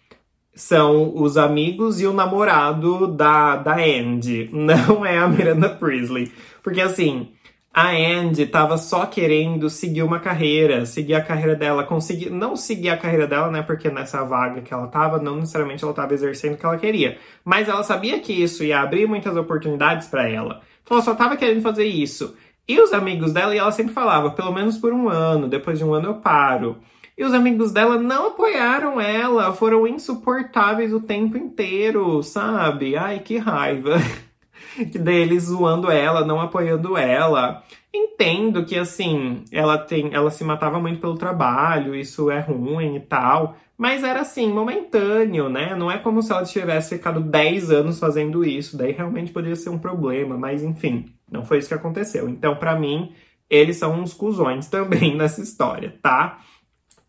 são 0.53 1.15
os 1.15 1.37
amigos 1.37 2.01
e 2.01 2.07
o 2.07 2.11
namorado 2.11 3.07
da, 3.07 3.55
da 3.55 3.75
Andy, 3.77 4.49
não 4.53 5.05
é 5.05 5.17
a 5.17 5.27
Miranda 5.27 5.69
Priestley. 5.69 6.31
Porque 6.61 6.81
assim, 6.81 7.29
a 7.73 7.91
Andy 7.91 8.47
tava 8.47 8.77
só 8.77 9.05
querendo 9.05 9.69
seguir 9.69 10.01
uma 10.01 10.19
carreira, 10.19 10.85
seguir 10.85 11.13
a 11.13 11.23
carreira 11.23 11.55
dela, 11.55 11.83
conseguir. 11.83 12.29
Não 12.31 12.55
seguir 12.55 12.89
a 12.89 12.97
carreira 12.97 13.27
dela, 13.27 13.51
né? 13.51 13.61
Porque 13.61 13.89
nessa 13.89 14.23
vaga 14.23 14.61
que 14.61 14.73
ela 14.73 14.87
tava, 14.87 15.19
não 15.19 15.35
necessariamente 15.35 15.83
ela 15.83 15.93
tava 15.93 16.13
exercendo 16.13 16.55
o 16.55 16.57
que 16.57 16.65
ela 16.65 16.77
queria. 16.77 17.17
Mas 17.45 17.69
ela 17.69 17.83
sabia 17.83 18.19
que 18.19 18.33
isso 18.33 18.63
ia 18.63 18.81
abrir 18.81 19.07
muitas 19.07 19.37
oportunidades 19.37 20.07
para 20.07 20.27
ela. 20.27 20.61
Então 20.83 20.97
ela 20.97 21.05
só 21.05 21.13
tava 21.13 21.37
querendo 21.37 21.61
fazer 21.61 21.85
isso. 21.85 22.35
E 22.67 22.79
os 22.81 22.91
amigos 22.93 23.31
dela, 23.31 23.55
e 23.55 23.59
ela 23.59 23.71
sempre 23.71 23.93
falava, 23.93 24.31
pelo 24.31 24.51
menos 24.51 24.77
por 24.77 24.91
um 24.91 25.07
ano, 25.07 25.47
depois 25.47 25.77
de 25.77 25.85
um 25.85 25.93
ano 25.93 26.07
eu 26.09 26.15
paro. 26.15 26.77
E 27.17 27.23
os 27.23 27.33
amigos 27.33 27.71
dela 27.71 27.97
não 27.97 28.27
apoiaram 28.27 28.99
ela, 28.99 29.53
foram 29.53 29.87
insuportáveis 29.87 30.93
o 30.93 30.99
tempo 30.99 31.37
inteiro, 31.37 32.21
sabe? 32.21 32.97
Ai, 32.97 33.19
que 33.19 33.37
raiva. 33.37 33.95
deles 34.93 35.43
zoando 35.43 35.91
ela, 35.91 36.25
não 36.25 36.39
apoiando 36.39 36.97
ela. 36.97 37.63
Entendo 37.93 38.65
que 38.65 38.77
assim, 38.77 39.43
ela 39.51 39.77
tem, 39.77 40.13
ela 40.13 40.29
se 40.29 40.43
matava 40.43 40.79
muito 40.79 40.99
pelo 40.99 41.17
trabalho, 41.17 41.95
isso 41.95 42.29
é 42.29 42.39
ruim 42.39 42.95
e 42.95 42.99
tal, 42.99 43.55
mas 43.77 44.03
era 44.03 44.21
assim, 44.21 44.51
momentâneo, 44.51 45.49
né? 45.49 45.75
Não 45.75 45.89
é 45.89 45.97
como 45.97 46.21
se 46.21 46.31
ela 46.31 46.43
tivesse 46.43 46.95
ficado 46.95 47.21
10 47.21 47.71
anos 47.71 47.99
fazendo 47.99 48.43
isso, 48.43 48.77
daí 48.77 48.91
realmente 48.91 49.31
poderia 49.31 49.55
ser 49.55 49.69
um 49.69 49.79
problema, 49.79 50.37
mas 50.37 50.63
enfim, 50.63 51.05
não 51.31 51.45
foi 51.45 51.59
isso 51.59 51.67
que 51.67 51.73
aconteceu. 51.73 52.27
Então, 52.27 52.55
para 52.55 52.77
mim, 52.77 53.13
eles 53.49 53.77
são 53.77 53.99
uns 53.99 54.13
cuzões 54.13 54.67
também 54.69 55.15
nessa 55.15 55.41
história, 55.41 55.95
tá? 56.01 56.39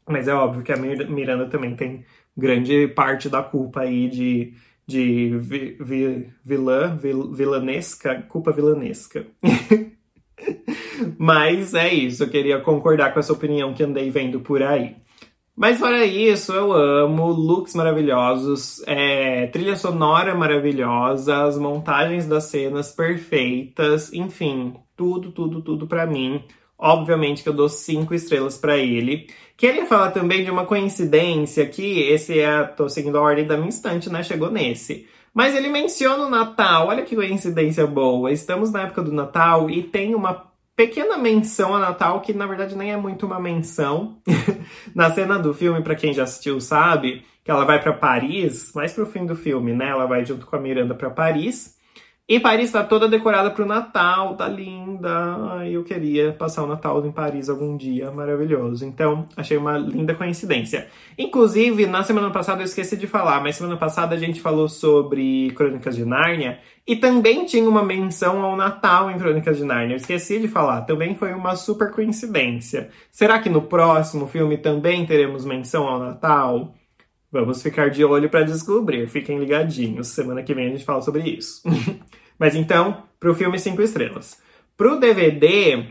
Mas 0.08 0.28
é 0.28 0.34
óbvio 0.34 0.62
que 0.62 0.72
a 0.72 0.76
Miranda 0.76 1.46
também 1.46 1.74
tem 1.74 2.04
grande 2.36 2.86
parte 2.88 3.28
da 3.28 3.42
culpa 3.42 3.80
aí 3.80 4.08
de, 4.08 4.54
de 4.88 5.36
vi, 5.36 5.76
vi, 5.78 6.30
vilã, 6.42 6.96
vil, 6.96 7.30
vilanesca, 7.30 8.22
culpa 8.22 8.50
vilanesca. 8.50 9.26
Mas 11.18 11.74
é 11.74 11.92
isso, 11.92 12.24
eu 12.24 12.30
queria 12.30 12.58
concordar 12.60 13.12
com 13.12 13.20
essa 13.20 13.32
opinião 13.34 13.74
que 13.74 13.82
andei 13.82 14.08
vendo 14.08 14.40
por 14.40 14.62
aí. 14.62 14.96
Mas 15.54 15.78
fora 15.78 16.06
isso, 16.06 16.52
eu 16.52 16.72
amo 16.72 17.26
looks 17.26 17.74
maravilhosos, 17.74 18.82
é, 18.86 19.48
trilha 19.48 19.76
sonora 19.76 20.34
maravilhosa, 20.34 21.44
as 21.44 21.58
montagens 21.58 22.26
das 22.26 22.44
cenas 22.44 22.90
perfeitas, 22.90 24.10
enfim, 24.12 24.74
tudo, 24.96 25.32
tudo, 25.32 25.60
tudo 25.60 25.86
para 25.86 26.06
mim. 26.06 26.42
Obviamente 26.78 27.42
que 27.42 27.48
eu 27.48 27.52
dou 27.52 27.68
cinco 27.68 28.14
estrelas 28.14 28.56
para 28.56 28.76
ele. 28.76 29.28
Queria 29.56 29.86
falar 29.86 30.12
também 30.12 30.44
de 30.44 30.50
uma 30.50 30.64
coincidência 30.64 31.66
que 31.66 32.00
esse 32.02 32.38
é, 32.38 32.62
tô 32.62 32.88
seguindo 32.88 33.18
a 33.18 33.22
ordem 33.22 33.46
da 33.46 33.56
minha 33.56 33.68
instante, 33.68 34.08
né? 34.08 34.22
Chegou 34.22 34.50
nesse. 34.50 35.08
Mas 35.34 35.54
ele 35.54 35.68
menciona 35.68 36.24
o 36.24 36.30
Natal, 36.30 36.88
olha 36.88 37.02
que 37.02 37.16
coincidência 37.16 37.86
boa. 37.86 38.30
Estamos 38.30 38.70
na 38.70 38.82
época 38.82 39.02
do 39.02 39.12
Natal 39.12 39.68
e 39.68 39.82
tem 39.82 40.14
uma 40.14 40.48
pequena 40.76 41.18
menção 41.18 41.74
a 41.74 41.80
Natal 41.80 42.20
que 42.20 42.32
na 42.32 42.46
verdade 42.46 42.76
nem 42.76 42.92
é 42.92 42.96
muito 42.96 43.26
uma 43.26 43.40
menção. 43.40 44.18
na 44.94 45.10
cena 45.12 45.36
do 45.36 45.52
filme, 45.52 45.82
para 45.82 45.96
quem 45.96 46.12
já 46.12 46.22
assistiu 46.22 46.60
sabe, 46.60 47.24
que 47.42 47.50
ela 47.50 47.64
vai 47.64 47.82
para 47.82 47.92
Paris, 47.92 48.72
mais 48.74 48.92
pro 48.92 49.06
fim 49.06 49.26
do 49.26 49.34
filme, 49.34 49.72
né? 49.72 49.88
Ela 49.88 50.06
vai 50.06 50.24
junto 50.24 50.46
com 50.46 50.54
a 50.54 50.60
Miranda 50.60 50.94
para 50.94 51.10
Paris. 51.10 51.77
E 52.28 52.38
Paris 52.38 52.66
está 52.66 52.84
toda 52.84 53.08
decorada 53.08 53.50
para 53.50 53.64
o 53.64 53.66
Natal, 53.66 54.36
tá 54.36 54.46
linda. 54.46 55.64
Eu 55.66 55.82
queria 55.82 56.30
passar 56.30 56.62
o 56.62 56.66
Natal 56.66 57.02
em 57.06 57.10
Paris 57.10 57.48
algum 57.48 57.74
dia, 57.74 58.10
maravilhoso. 58.10 58.84
Então, 58.84 59.26
achei 59.34 59.56
uma 59.56 59.78
linda 59.78 60.14
coincidência. 60.14 60.88
Inclusive, 61.16 61.86
na 61.86 62.02
semana 62.02 62.30
passada 62.30 62.60
eu 62.60 62.66
esqueci 62.66 62.98
de 62.98 63.06
falar, 63.06 63.42
mas 63.42 63.56
semana 63.56 63.78
passada 63.78 64.14
a 64.14 64.18
gente 64.18 64.42
falou 64.42 64.68
sobre 64.68 65.50
Crônicas 65.52 65.96
de 65.96 66.04
Nárnia 66.04 66.58
e 66.86 66.96
também 66.96 67.46
tinha 67.46 67.66
uma 67.66 67.82
menção 67.82 68.42
ao 68.42 68.54
Natal 68.54 69.10
em 69.10 69.16
Crônicas 69.18 69.56
de 69.56 69.64
Nárnia. 69.64 69.94
Eu 69.94 69.96
esqueci 69.96 70.38
de 70.38 70.48
falar, 70.48 70.82
também 70.82 71.14
foi 71.14 71.32
uma 71.32 71.56
super 71.56 71.90
coincidência. 71.92 72.90
Será 73.10 73.38
que 73.38 73.48
no 73.48 73.62
próximo 73.62 74.26
filme 74.26 74.58
também 74.58 75.06
teremos 75.06 75.46
menção 75.46 75.88
ao 75.88 75.98
Natal? 75.98 76.74
Vamos 77.30 77.62
ficar 77.62 77.90
de 77.90 78.04
olho 78.04 78.30
para 78.30 78.44
descobrir. 78.44 79.06
Fiquem 79.08 79.38
ligadinhos. 79.38 80.08
Semana 80.08 80.42
que 80.42 80.54
vem 80.54 80.68
a 80.68 80.70
gente 80.70 80.84
fala 80.84 81.02
sobre 81.02 81.22
isso. 81.28 81.62
Mas 82.38 82.54
então, 82.54 83.02
pro 83.20 83.34
filme 83.34 83.58
5 83.58 83.82
estrelas. 83.82 84.40
Pro 84.76 84.98
DVD, 84.98 85.84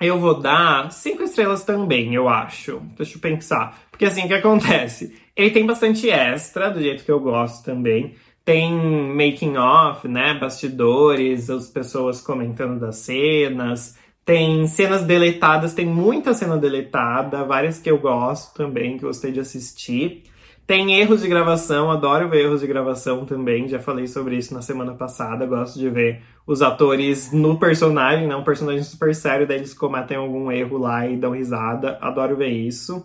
eu 0.00 0.18
vou 0.18 0.40
dar 0.40 0.90
5 0.90 1.22
estrelas 1.24 1.64
também, 1.64 2.14
eu 2.14 2.28
acho. 2.28 2.80
Deixa 2.96 3.16
eu 3.16 3.20
pensar. 3.20 3.82
Porque 3.90 4.04
assim, 4.04 4.24
o 4.24 4.28
que 4.28 4.34
acontece? 4.34 5.14
Ele 5.36 5.50
tem 5.50 5.66
bastante 5.66 6.08
extra, 6.08 6.70
do 6.70 6.80
jeito 6.80 7.04
que 7.04 7.10
eu 7.10 7.20
gosto 7.20 7.64
também. 7.64 8.14
Tem 8.44 8.72
making 8.72 9.56
off, 9.56 10.08
né? 10.08 10.34
Bastidores, 10.34 11.50
as 11.50 11.68
pessoas 11.68 12.20
comentando 12.20 12.80
das 12.80 12.96
cenas. 12.96 13.98
Tem 14.24 14.66
cenas 14.66 15.02
deletadas, 15.02 15.74
tem 15.74 15.84
muita 15.84 16.32
cena 16.32 16.56
deletada, 16.56 17.44
várias 17.44 17.78
que 17.78 17.90
eu 17.90 17.98
gosto 17.98 18.54
também, 18.54 18.96
que 18.96 19.04
gostei 19.04 19.32
de 19.32 19.40
assistir. 19.40 20.22
Tem 20.66 20.94
erros 20.94 21.22
de 21.22 21.28
gravação, 21.28 21.90
adoro 21.90 22.28
ver 22.28 22.44
erros 22.44 22.60
de 22.60 22.66
gravação 22.66 23.26
também, 23.26 23.68
já 23.68 23.80
falei 23.80 24.06
sobre 24.06 24.36
isso 24.36 24.54
na 24.54 24.62
semana 24.62 24.94
passada. 24.94 25.44
Gosto 25.44 25.78
de 25.78 25.90
ver 25.90 26.22
os 26.46 26.62
atores 26.62 27.32
no 27.32 27.58
personagem, 27.58 28.26
né? 28.26 28.36
Um 28.36 28.44
personagem 28.44 28.82
super 28.84 29.14
sério, 29.14 29.46
daí 29.46 29.58
eles 29.58 29.74
cometem 29.74 30.16
algum 30.16 30.50
erro 30.50 30.78
lá 30.78 31.06
e 31.06 31.16
dão 31.16 31.32
risada. 31.32 31.98
Adoro 32.00 32.36
ver 32.36 32.50
isso. 32.50 33.04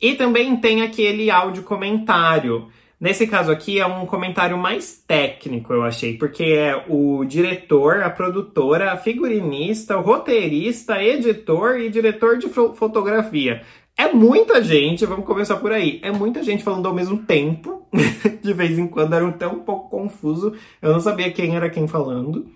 E 0.00 0.14
também 0.14 0.56
tem 0.56 0.82
aquele 0.82 1.30
áudio 1.30 1.62
comentário. 1.62 2.68
Nesse 2.98 3.26
caso 3.26 3.50
aqui 3.50 3.80
é 3.80 3.86
um 3.86 4.04
comentário 4.04 4.58
mais 4.58 4.94
técnico, 4.94 5.72
eu 5.72 5.82
achei, 5.82 6.18
porque 6.18 6.44
é 6.44 6.84
o 6.86 7.24
diretor, 7.24 8.02
a 8.02 8.10
produtora, 8.10 8.92
a 8.92 8.96
figurinista, 8.98 9.96
o 9.96 10.02
roteirista, 10.02 11.02
editor 11.02 11.78
e 11.78 11.88
diretor 11.88 12.36
de 12.36 12.46
fotografia. 12.48 13.62
É 14.00 14.10
muita 14.10 14.64
gente, 14.64 15.04
vamos 15.04 15.26
começar 15.26 15.56
por 15.56 15.70
aí. 15.70 16.00
É 16.02 16.10
muita 16.10 16.42
gente 16.42 16.64
falando 16.64 16.88
ao 16.88 16.94
mesmo 16.94 17.18
tempo. 17.18 17.86
de 18.40 18.52
vez 18.54 18.78
em 18.78 18.86
quando 18.86 19.14
era 19.14 19.28
até 19.28 19.46
um 19.46 19.60
pouco 19.60 19.90
confuso. 19.90 20.54
Eu 20.80 20.94
não 20.94 21.00
sabia 21.00 21.30
quem 21.30 21.54
era 21.54 21.68
quem 21.68 21.86
falando. 21.86 22.50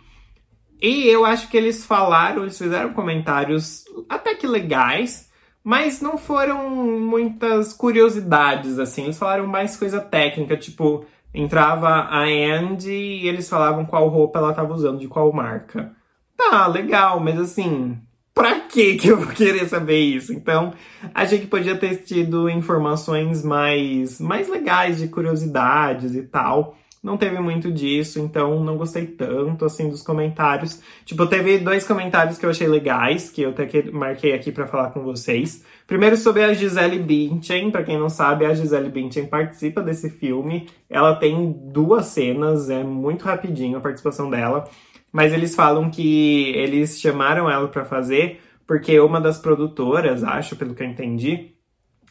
E 0.80 1.06
eu 1.06 1.26
acho 1.26 1.50
que 1.50 1.56
eles 1.58 1.84
falaram, 1.84 2.44
eles 2.44 2.56
fizeram 2.56 2.94
comentários 2.94 3.84
até 4.08 4.34
que 4.34 4.46
legais, 4.46 5.30
mas 5.62 6.00
não 6.00 6.16
foram 6.16 6.70
muitas 6.98 7.74
curiosidades, 7.74 8.78
assim. 8.78 9.04
Eles 9.04 9.18
falaram 9.18 9.46
mais 9.46 9.76
coisa 9.76 10.00
técnica, 10.00 10.56
tipo, 10.56 11.04
entrava 11.34 11.88
a 11.88 12.22
Andy 12.22 12.90
e 12.90 13.28
eles 13.28 13.50
falavam 13.50 13.84
qual 13.84 14.08
roupa 14.08 14.38
ela 14.38 14.50
estava 14.50 14.72
usando, 14.72 14.98
de 14.98 15.08
qual 15.08 15.30
marca. 15.30 15.94
Tá, 16.34 16.66
legal, 16.66 17.20
mas 17.20 17.38
assim, 17.38 17.98
pra 18.34 18.60
que 18.60 18.96
que 18.96 19.08
eu 19.08 19.16
vou 19.18 19.28
querer 19.28 19.66
saber 19.68 20.00
isso? 20.00 20.32
Então, 20.32 20.74
achei 21.14 21.38
que 21.38 21.46
podia 21.46 21.76
ter 21.76 21.98
tido 21.98 22.50
informações 22.50 23.44
mais, 23.44 24.20
mais 24.20 24.48
legais 24.48 24.98
de 24.98 25.08
curiosidades 25.08 26.14
e 26.14 26.22
tal. 26.22 26.76
Não 27.00 27.18
teve 27.18 27.38
muito 27.38 27.70
disso, 27.70 28.18
então 28.18 28.64
não 28.64 28.78
gostei 28.78 29.06
tanto 29.06 29.66
assim 29.66 29.90
dos 29.90 30.02
comentários. 30.02 30.80
Tipo, 31.04 31.26
teve 31.26 31.58
dois 31.58 31.86
comentários 31.86 32.38
que 32.38 32.46
eu 32.46 32.50
achei 32.50 32.66
legais, 32.66 33.28
que 33.28 33.42
eu 33.42 33.50
até 33.50 33.66
que 33.66 33.90
marquei 33.90 34.32
aqui 34.32 34.50
para 34.50 34.66
falar 34.66 34.90
com 34.90 35.02
vocês. 35.02 35.62
Primeiro 35.86 36.16
sobre 36.16 36.42
a 36.42 36.54
Gisele 36.54 36.98
Bündchen, 36.98 37.70
para 37.70 37.84
quem 37.84 37.98
não 37.98 38.08
sabe, 38.08 38.46
a 38.46 38.54
Gisele 38.54 38.88
Bündchen 38.88 39.26
participa 39.26 39.82
desse 39.82 40.08
filme. 40.08 40.66
Ela 40.88 41.14
tem 41.14 41.52
duas 41.66 42.06
cenas, 42.06 42.70
é 42.70 42.82
muito 42.82 43.26
rapidinho 43.26 43.76
a 43.76 43.82
participação 43.82 44.30
dela 44.30 44.66
mas 45.14 45.32
eles 45.32 45.54
falam 45.54 45.88
que 45.88 46.48
eles 46.56 47.00
chamaram 47.00 47.48
ela 47.48 47.68
para 47.68 47.84
fazer 47.84 48.40
porque 48.66 48.98
uma 48.98 49.20
das 49.20 49.38
produtoras, 49.38 50.24
acho, 50.24 50.56
pelo 50.56 50.74
que 50.74 50.82
eu 50.82 50.88
entendi, 50.88 51.54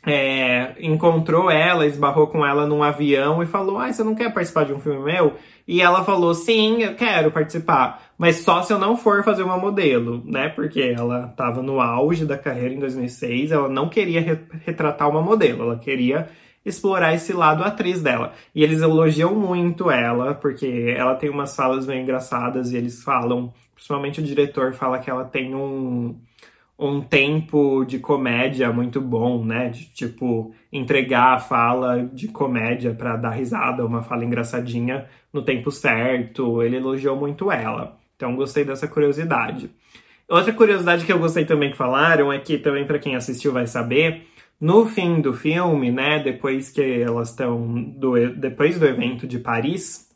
é, 0.05 0.75
encontrou 0.79 1.51
ela, 1.51 1.85
esbarrou 1.85 2.27
com 2.27 2.45
ela 2.45 2.65
num 2.65 2.81
avião 2.81 3.43
e 3.43 3.45
falou: 3.45 3.77
Ah, 3.77 3.91
você 3.91 4.03
não 4.03 4.15
quer 4.15 4.33
participar 4.33 4.65
de 4.65 4.73
um 4.73 4.79
filme 4.79 5.03
meu? 5.03 5.33
E 5.67 5.81
ela 5.81 6.03
falou: 6.03 6.33
Sim, 6.33 6.81
eu 6.81 6.95
quero 6.95 7.29
participar, 7.31 8.13
mas 8.17 8.37
só 8.37 8.61
se 8.61 8.71
eu 8.71 8.79
não 8.79 8.95
for 8.95 9.21
fazer 9.23 9.43
uma 9.43 9.57
modelo, 9.57 10.23
né? 10.25 10.47
Porque 10.49 10.81
ela 10.81 11.27
estava 11.31 11.61
no 11.61 11.81
auge 11.81 12.25
da 12.25 12.37
carreira 12.37 12.73
em 12.73 12.79
2006, 12.79 13.51
ela 13.51 13.67
não 13.67 13.89
queria 13.89 14.45
retratar 14.65 15.09
uma 15.09 15.21
modelo, 15.21 15.63
ela 15.63 15.79
queria 15.79 16.29
explorar 16.65 17.13
esse 17.13 17.33
lado 17.33 17.63
atriz 17.63 18.01
dela. 18.01 18.33
E 18.53 18.63
eles 18.63 18.81
elogiam 18.81 19.35
muito 19.35 19.91
ela, 19.91 20.33
porque 20.33 20.93
ela 20.95 21.15
tem 21.15 21.29
umas 21.29 21.55
falas 21.55 21.85
bem 21.85 22.01
engraçadas 22.01 22.71
e 22.71 22.77
eles 22.77 23.03
falam, 23.03 23.53
principalmente 23.75 24.19
o 24.19 24.23
diretor 24.23 24.73
fala 24.73 24.99
que 24.99 25.09
ela 25.09 25.25
tem 25.25 25.53
um 25.55 26.15
um 26.77 27.01
tempo 27.01 27.85
de 27.85 27.99
comédia 27.99 28.71
muito 28.71 28.99
bom, 28.99 29.45
né? 29.45 29.69
De 29.69 29.85
tipo 29.85 30.53
entregar 30.71 31.35
a 31.35 31.39
fala 31.39 32.09
de 32.11 32.27
comédia 32.27 32.93
para 32.93 33.15
dar 33.15 33.29
risada, 33.31 33.85
uma 33.85 34.01
fala 34.01 34.25
engraçadinha 34.25 35.05
no 35.31 35.43
tempo 35.43 35.71
certo. 35.71 36.61
Ele 36.63 36.77
elogiou 36.77 37.15
muito 37.15 37.51
ela. 37.51 37.97
Então 38.15 38.35
gostei 38.35 38.65
dessa 38.65 38.87
curiosidade. 38.87 39.69
Outra 40.27 40.53
curiosidade 40.53 41.05
que 41.05 41.13
eu 41.13 41.19
gostei 41.19 41.45
também 41.45 41.71
que 41.71 41.77
falaram 41.77 42.31
é 42.33 42.39
que 42.39 42.57
também 42.57 42.85
para 42.85 42.99
quem 42.99 43.15
assistiu 43.15 43.51
vai 43.51 43.67
saber, 43.67 44.27
No 44.63 44.85
fim 44.85 45.19
do 45.19 45.33
filme, 45.33 45.91
né, 45.91 46.19
depois 46.19 46.69
que 46.69 46.81
elas 46.81 47.31
estão 47.31 47.83
do 47.97 48.33
depois 48.33 48.79
do 48.79 48.85
evento 48.85 49.27
de 49.27 49.37
Paris, 49.37 50.09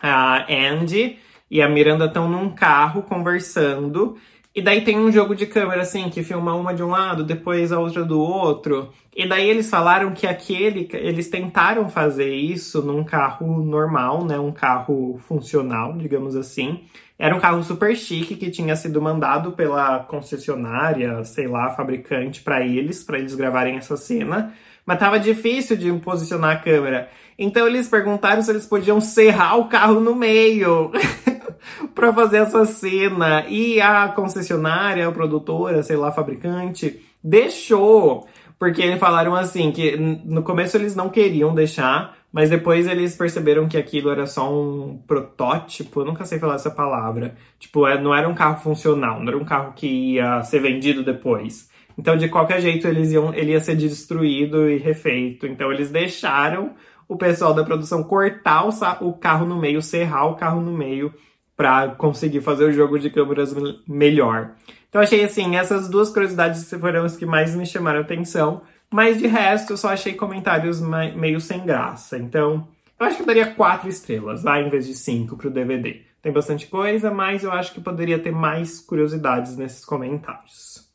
a 0.00 0.46
Andy 0.48 1.18
e 1.50 1.60
a 1.60 1.68
Miranda 1.68 2.04
estão 2.04 2.30
num 2.30 2.50
carro 2.50 3.02
conversando 3.02 4.16
e 4.54 4.60
daí 4.60 4.82
tem 4.82 4.98
um 4.98 5.10
jogo 5.10 5.34
de 5.34 5.46
câmera 5.46 5.80
assim 5.80 6.10
que 6.10 6.22
filma 6.22 6.54
uma 6.54 6.74
de 6.74 6.82
um 6.82 6.90
lado, 6.90 7.24
depois 7.24 7.72
a 7.72 7.80
outra 7.80 8.04
do 8.04 8.20
outro. 8.20 8.90
E 9.16 9.26
daí 9.26 9.48
eles 9.48 9.70
falaram 9.70 10.12
que 10.12 10.26
aquele 10.26 10.86
eles 10.92 11.28
tentaram 11.28 11.88
fazer 11.88 12.34
isso 12.34 12.82
num 12.82 13.02
carro 13.02 13.62
normal, 13.64 14.24
né, 14.26 14.38
um 14.38 14.52
carro 14.52 15.18
funcional, 15.26 15.96
digamos 15.96 16.36
assim. 16.36 16.80
Era 17.18 17.34
um 17.34 17.40
carro 17.40 17.62
super 17.62 17.96
chique 17.96 18.36
que 18.36 18.50
tinha 18.50 18.76
sido 18.76 19.00
mandado 19.00 19.52
pela 19.52 20.00
concessionária, 20.00 21.24
sei 21.24 21.46
lá, 21.46 21.70
fabricante 21.70 22.42
para 22.42 22.60
eles, 22.66 23.02
para 23.02 23.18
eles 23.18 23.34
gravarem 23.34 23.76
essa 23.76 23.96
cena, 23.96 24.52
mas 24.84 24.98
tava 24.98 25.18
difícil 25.18 25.76
de 25.76 25.90
posicionar 26.00 26.56
a 26.56 26.58
câmera. 26.58 27.08
Então 27.38 27.66
eles 27.66 27.88
perguntaram 27.88 28.42
se 28.42 28.50
eles 28.50 28.66
podiam 28.66 29.00
serrar 29.00 29.58
o 29.58 29.68
carro 29.68 29.98
no 30.00 30.14
meio. 30.14 30.90
para 31.94 32.12
fazer 32.12 32.38
essa 32.38 32.64
cena. 32.64 33.46
E 33.48 33.80
a 33.80 34.08
concessionária, 34.08 35.06
a 35.06 35.12
produtora, 35.12 35.82
sei 35.82 35.96
lá, 35.96 36.12
fabricante, 36.12 37.00
deixou. 37.22 38.26
Porque 38.58 38.80
eles 38.80 39.00
falaram 39.00 39.34
assim, 39.34 39.72
que 39.72 39.96
no 39.96 40.42
começo 40.42 40.76
eles 40.76 40.94
não 40.94 41.08
queriam 41.08 41.52
deixar, 41.52 42.16
mas 42.32 42.48
depois 42.48 42.86
eles 42.86 43.16
perceberam 43.16 43.66
que 43.66 43.76
aquilo 43.76 44.08
era 44.08 44.24
só 44.24 44.52
um 44.52 44.98
protótipo, 45.06 46.00
eu 46.00 46.04
nunca 46.04 46.24
sei 46.24 46.38
falar 46.38 46.54
essa 46.54 46.70
palavra. 46.70 47.34
Tipo, 47.58 47.86
é, 47.86 48.00
não 48.00 48.14
era 48.14 48.28
um 48.28 48.34
carro 48.34 48.60
funcional, 48.60 49.18
não 49.18 49.28
era 49.28 49.36
um 49.36 49.44
carro 49.44 49.72
que 49.74 50.14
ia 50.14 50.42
ser 50.44 50.60
vendido 50.60 51.02
depois. 51.02 51.70
Então, 51.98 52.16
de 52.16 52.28
qualquer 52.28 52.60
jeito, 52.60 52.86
eles 52.86 53.12
iam, 53.12 53.34
ele 53.34 53.50
ia 53.52 53.60
ser 53.60 53.76
destruído 53.76 54.70
e 54.70 54.78
refeito. 54.78 55.46
Então, 55.46 55.72
eles 55.72 55.90
deixaram 55.90 56.70
o 57.08 57.16
pessoal 57.16 57.52
da 57.52 57.64
produção 57.64 58.02
cortar 58.02 58.64
o, 58.64 59.08
o 59.08 59.12
carro 59.12 59.44
no 59.44 59.58
meio, 59.58 59.82
serrar 59.82 60.26
o 60.28 60.36
carro 60.36 60.60
no 60.60 60.72
meio 60.72 61.12
para 61.56 61.88
conseguir 61.90 62.40
fazer 62.40 62.64
o 62.64 62.72
jogo 62.72 62.98
de 62.98 63.10
câmeras 63.10 63.54
melhor. 63.86 64.52
Então 64.88 65.00
achei 65.00 65.24
assim, 65.24 65.56
essas 65.56 65.88
duas 65.88 66.10
curiosidades 66.10 66.68
foram 66.68 67.04
as 67.04 67.16
que 67.16 67.24
mais 67.24 67.54
me 67.54 67.64
chamaram 67.64 68.00
a 68.00 68.02
atenção, 68.02 68.62
mas 68.90 69.18
de 69.18 69.26
resto 69.26 69.72
eu 69.72 69.76
só 69.76 69.88
achei 69.88 70.14
comentários 70.14 70.80
meio 70.80 71.40
sem 71.40 71.64
graça. 71.64 72.18
Então, 72.18 72.68
eu 73.00 73.06
acho 73.06 73.16
que 73.16 73.22
eu 73.22 73.26
daria 73.26 73.54
quatro 73.54 73.88
estrelas, 73.88 74.44
lá 74.44 74.60
em 74.60 74.68
vez 74.68 74.86
de 74.86 74.94
cinco 74.94 75.36
pro 75.36 75.50
DVD. 75.50 76.02
Tem 76.20 76.30
bastante 76.30 76.66
coisa, 76.66 77.10
mas 77.10 77.42
eu 77.42 77.50
acho 77.50 77.72
que 77.72 77.80
poderia 77.80 78.18
ter 78.18 78.30
mais 78.30 78.80
curiosidades 78.80 79.56
nesses 79.56 79.84
comentários. 79.84 80.88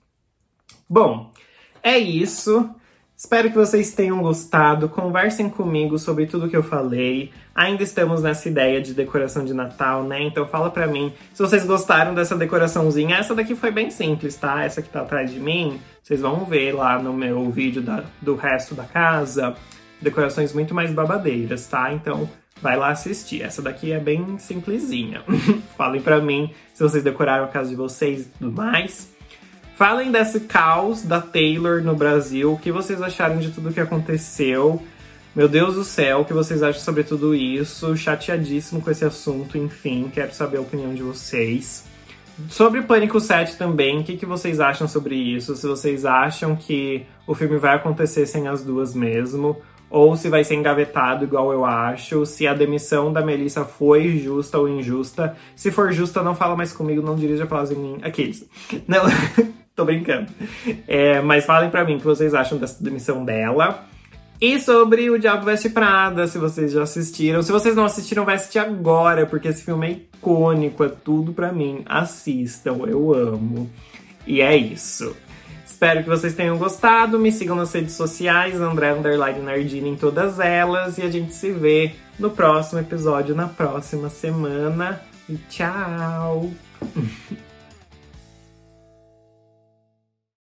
Bom, 0.90 1.34
é 1.84 1.98
isso. 1.98 2.70
Espero 3.16 3.50
que 3.50 3.58
vocês 3.58 3.94
tenham 3.94 4.22
gostado. 4.22 4.88
Conversem 4.88 5.50
comigo 5.50 5.98
sobre 5.98 6.28
tudo 6.28 6.48
que 6.48 6.56
eu 6.56 6.64
falei. 6.64 7.34
Ainda 7.58 7.82
estamos 7.82 8.22
nessa 8.22 8.48
ideia 8.48 8.80
de 8.80 8.94
decoração 8.94 9.44
de 9.44 9.52
Natal, 9.52 10.04
né? 10.04 10.22
Então 10.22 10.46
fala 10.46 10.70
pra 10.70 10.86
mim 10.86 11.12
se 11.34 11.42
vocês 11.42 11.66
gostaram 11.66 12.14
dessa 12.14 12.38
decoraçãozinha. 12.38 13.18
Essa 13.18 13.34
daqui 13.34 13.56
foi 13.56 13.72
bem 13.72 13.90
simples, 13.90 14.36
tá? 14.36 14.64
Essa 14.64 14.80
que 14.80 14.90
tá 14.90 15.02
atrás 15.02 15.32
de 15.32 15.40
mim, 15.40 15.82
vocês 16.04 16.22
vão 16.22 16.46
ver 16.46 16.74
lá 16.74 17.02
no 17.02 17.12
meu 17.12 17.50
vídeo 17.50 17.82
da, 17.82 18.04
do 18.22 18.36
resto 18.36 18.76
da 18.76 18.84
casa. 18.84 19.56
Decorações 20.00 20.54
muito 20.54 20.76
mais 20.76 20.92
babadeiras, 20.92 21.66
tá? 21.66 21.92
Então 21.92 22.30
vai 22.62 22.78
lá 22.78 22.90
assistir. 22.90 23.42
Essa 23.42 23.60
daqui 23.60 23.92
é 23.92 24.00
bem 24.00 24.38
simplesinha. 24.38 25.24
Falem 25.76 26.00
pra 26.00 26.22
mim 26.22 26.52
se 26.76 26.84
vocês 26.84 27.04
decoraram 27.04 27.46
a 27.46 27.48
casa 27.48 27.72
de 27.72 27.76
vocês 27.76 28.28
e 28.28 28.30
tudo 28.38 28.52
mais. 28.52 29.12
Falem 29.76 30.12
desse 30.12 30.42
caos 30.42 31.02
da 31.02 31.20
Taylor 31.20 31.82
no 31.82 31.96
Brasil, 31.96 32.54
o 32.54 32.60
que 32.60 32.72
vocês 32.72 33.02
acharam 33.02 33.40
de 33.40 33.50
tudo 33.50 33.74
que 33.74 33.80
aconteceu. 33.80 34.80
Meu 35.38 35.48
Deus 35.48 35.76
do 35.76 35.84
céu, 35.84 36.22
o 36.22 36.26
que 36.26 36.34
vocês 36.34 36.64
acham 36.64 36.82
sobre 36.82 37.04
tudo 37.04 37.36
isso? 37.36 37.96
Chateadíssimo 37.96 38.82
com 38.82 38.90
esse 38.90 39.06
assunto, 39.06 39.56
enfim, 39.56 40.10
quero 40.12 40.34
saber 40.34 40.58
a 40.58 40.62
opinião 40.62 40.96
de 40.96 41.04
vocês. 41.04 41.86
Sobre 42.50 42.82
Pânico 42.82 43.20
7 43.20 43.56
também, 43.56 44.00
o 44.00 44.04
que, 44.04 44.18
que 44.18 44.26
vocês 44.26 44.60
acham 44.60 44.88
sobre 44.88 45.14
isso? 45.14 45.56
Se 45.56 45.68
vocês 45.68 46.06
acham 46.06 46.56
que 46.56 47.06
o 47.28 47.36
filme 47.36 47.56
vai 47.58 47.76
acontecer 47.76 48.26
sem 48.26 48.48
as 48.48 48.64
duas 48.64 48.96
mesmo, 48.96 49.62
ou 49.92 50.18
se 50.18 50.28
vai 50.28 50.44
ser 50.44 50.56
engavetado 50.56 51.26
igual 51.26 51.54
eu 51.54 51.64
acho, 51.64 52.26
se 52.26 52.48
a 52.48 52.56
demissão 52.56 53.14
da 53.14 53.22
Melissa 53.22 53.64
foi 53.64 54.18
justa 54.18 54.58
ou 54.58 54.68
injusta. 54.68 55.38
Se 55.56 55.70
for 55.70 55.94
justa, 55.94 56.24
não 56.24 56.34
fala 56.34 56.56
mais 56.56 56.74
comigo, 56.74 57.04
não 57.04 57.16
dirija 57.16 57.46
palavras 57.46 57.78
em 57.78 57.80
mim. 57.80 58.00
Aqueles. 58.02 58.44
Não. 58.88 59.04
Tô 59.76 59.86
brincando. 59.86 60.32
É, 60.88 61.22
mas 61.22 61.46
falem 61.46 61.70
para 61.70 61.86
mim 61.86 61.98
o 61.98 62.00
que 62.00 62.06
vocês 62.06 62.34
acham 62.34 62.58
dessa 62.58 62.84
demissão 62.84 63.24
dela. 63.24 63.86
E 64.40 64.60
sobre 64.60 65.10
o 65.10 65.18
Diabo 65.18 65.46
Veste 65.46 65.70
Prada, 65.70 66.28
se 66.28 66.38
vocês 66.38 66.72
já 66.72 66.84
assistiram. 66.84 67.42
Se 67.42 67.52
vocês 67.52 67.76
não 67.76 67.86
assistiram, 67.86 68.24
vai 68.24 68.36
assistir 68.36 68.60
agora, 68.60 69.26
porque 69.26 69.48
esse 69.48 69.64
filme 69.64 69.88
é 69.88 69.92
icônico, 69.92 70.84
é 70.84 70.90
tudo 70.90 71.34
para 71.34 71.52
mim. 71.52 71.84
Assistam, 71.88 72.78
eu 72.88 73.14
amo. 73.14 73.68
E 74.28 74.42
é 74.42 74.56
isso. 74.56 75.16
Espero 75.66 76.04
que 76.04 76.10
vocês 76.10 76.36
tenham 76.36 76.58
gostado. 76.58 77.20
Me 77.20 77.32
sigam 77.32 77.56
nas 77.56 77.74
redes 77.74 77.96
sociais, 77.96 78.62
André 78.62 78.94
Underline 78.94 79.40
Nardini 79.40 79.90
em 79.90 79.96
todas 79.96 80.40
elas. 80.40 81.00
E 81.00 81.02
a 81.02 81.10
gente 81.10 81.34
se 81.34 81.52
vê 81.52 81.94
no 82.20 82.30
próximo 82.30 82.80
episódio, 82.80 83.34
na 83.34 83.48
próxima 83.48 84.10
semana. 84.10 85.02
E 85.28 85.36
tchau! 85.50 86.52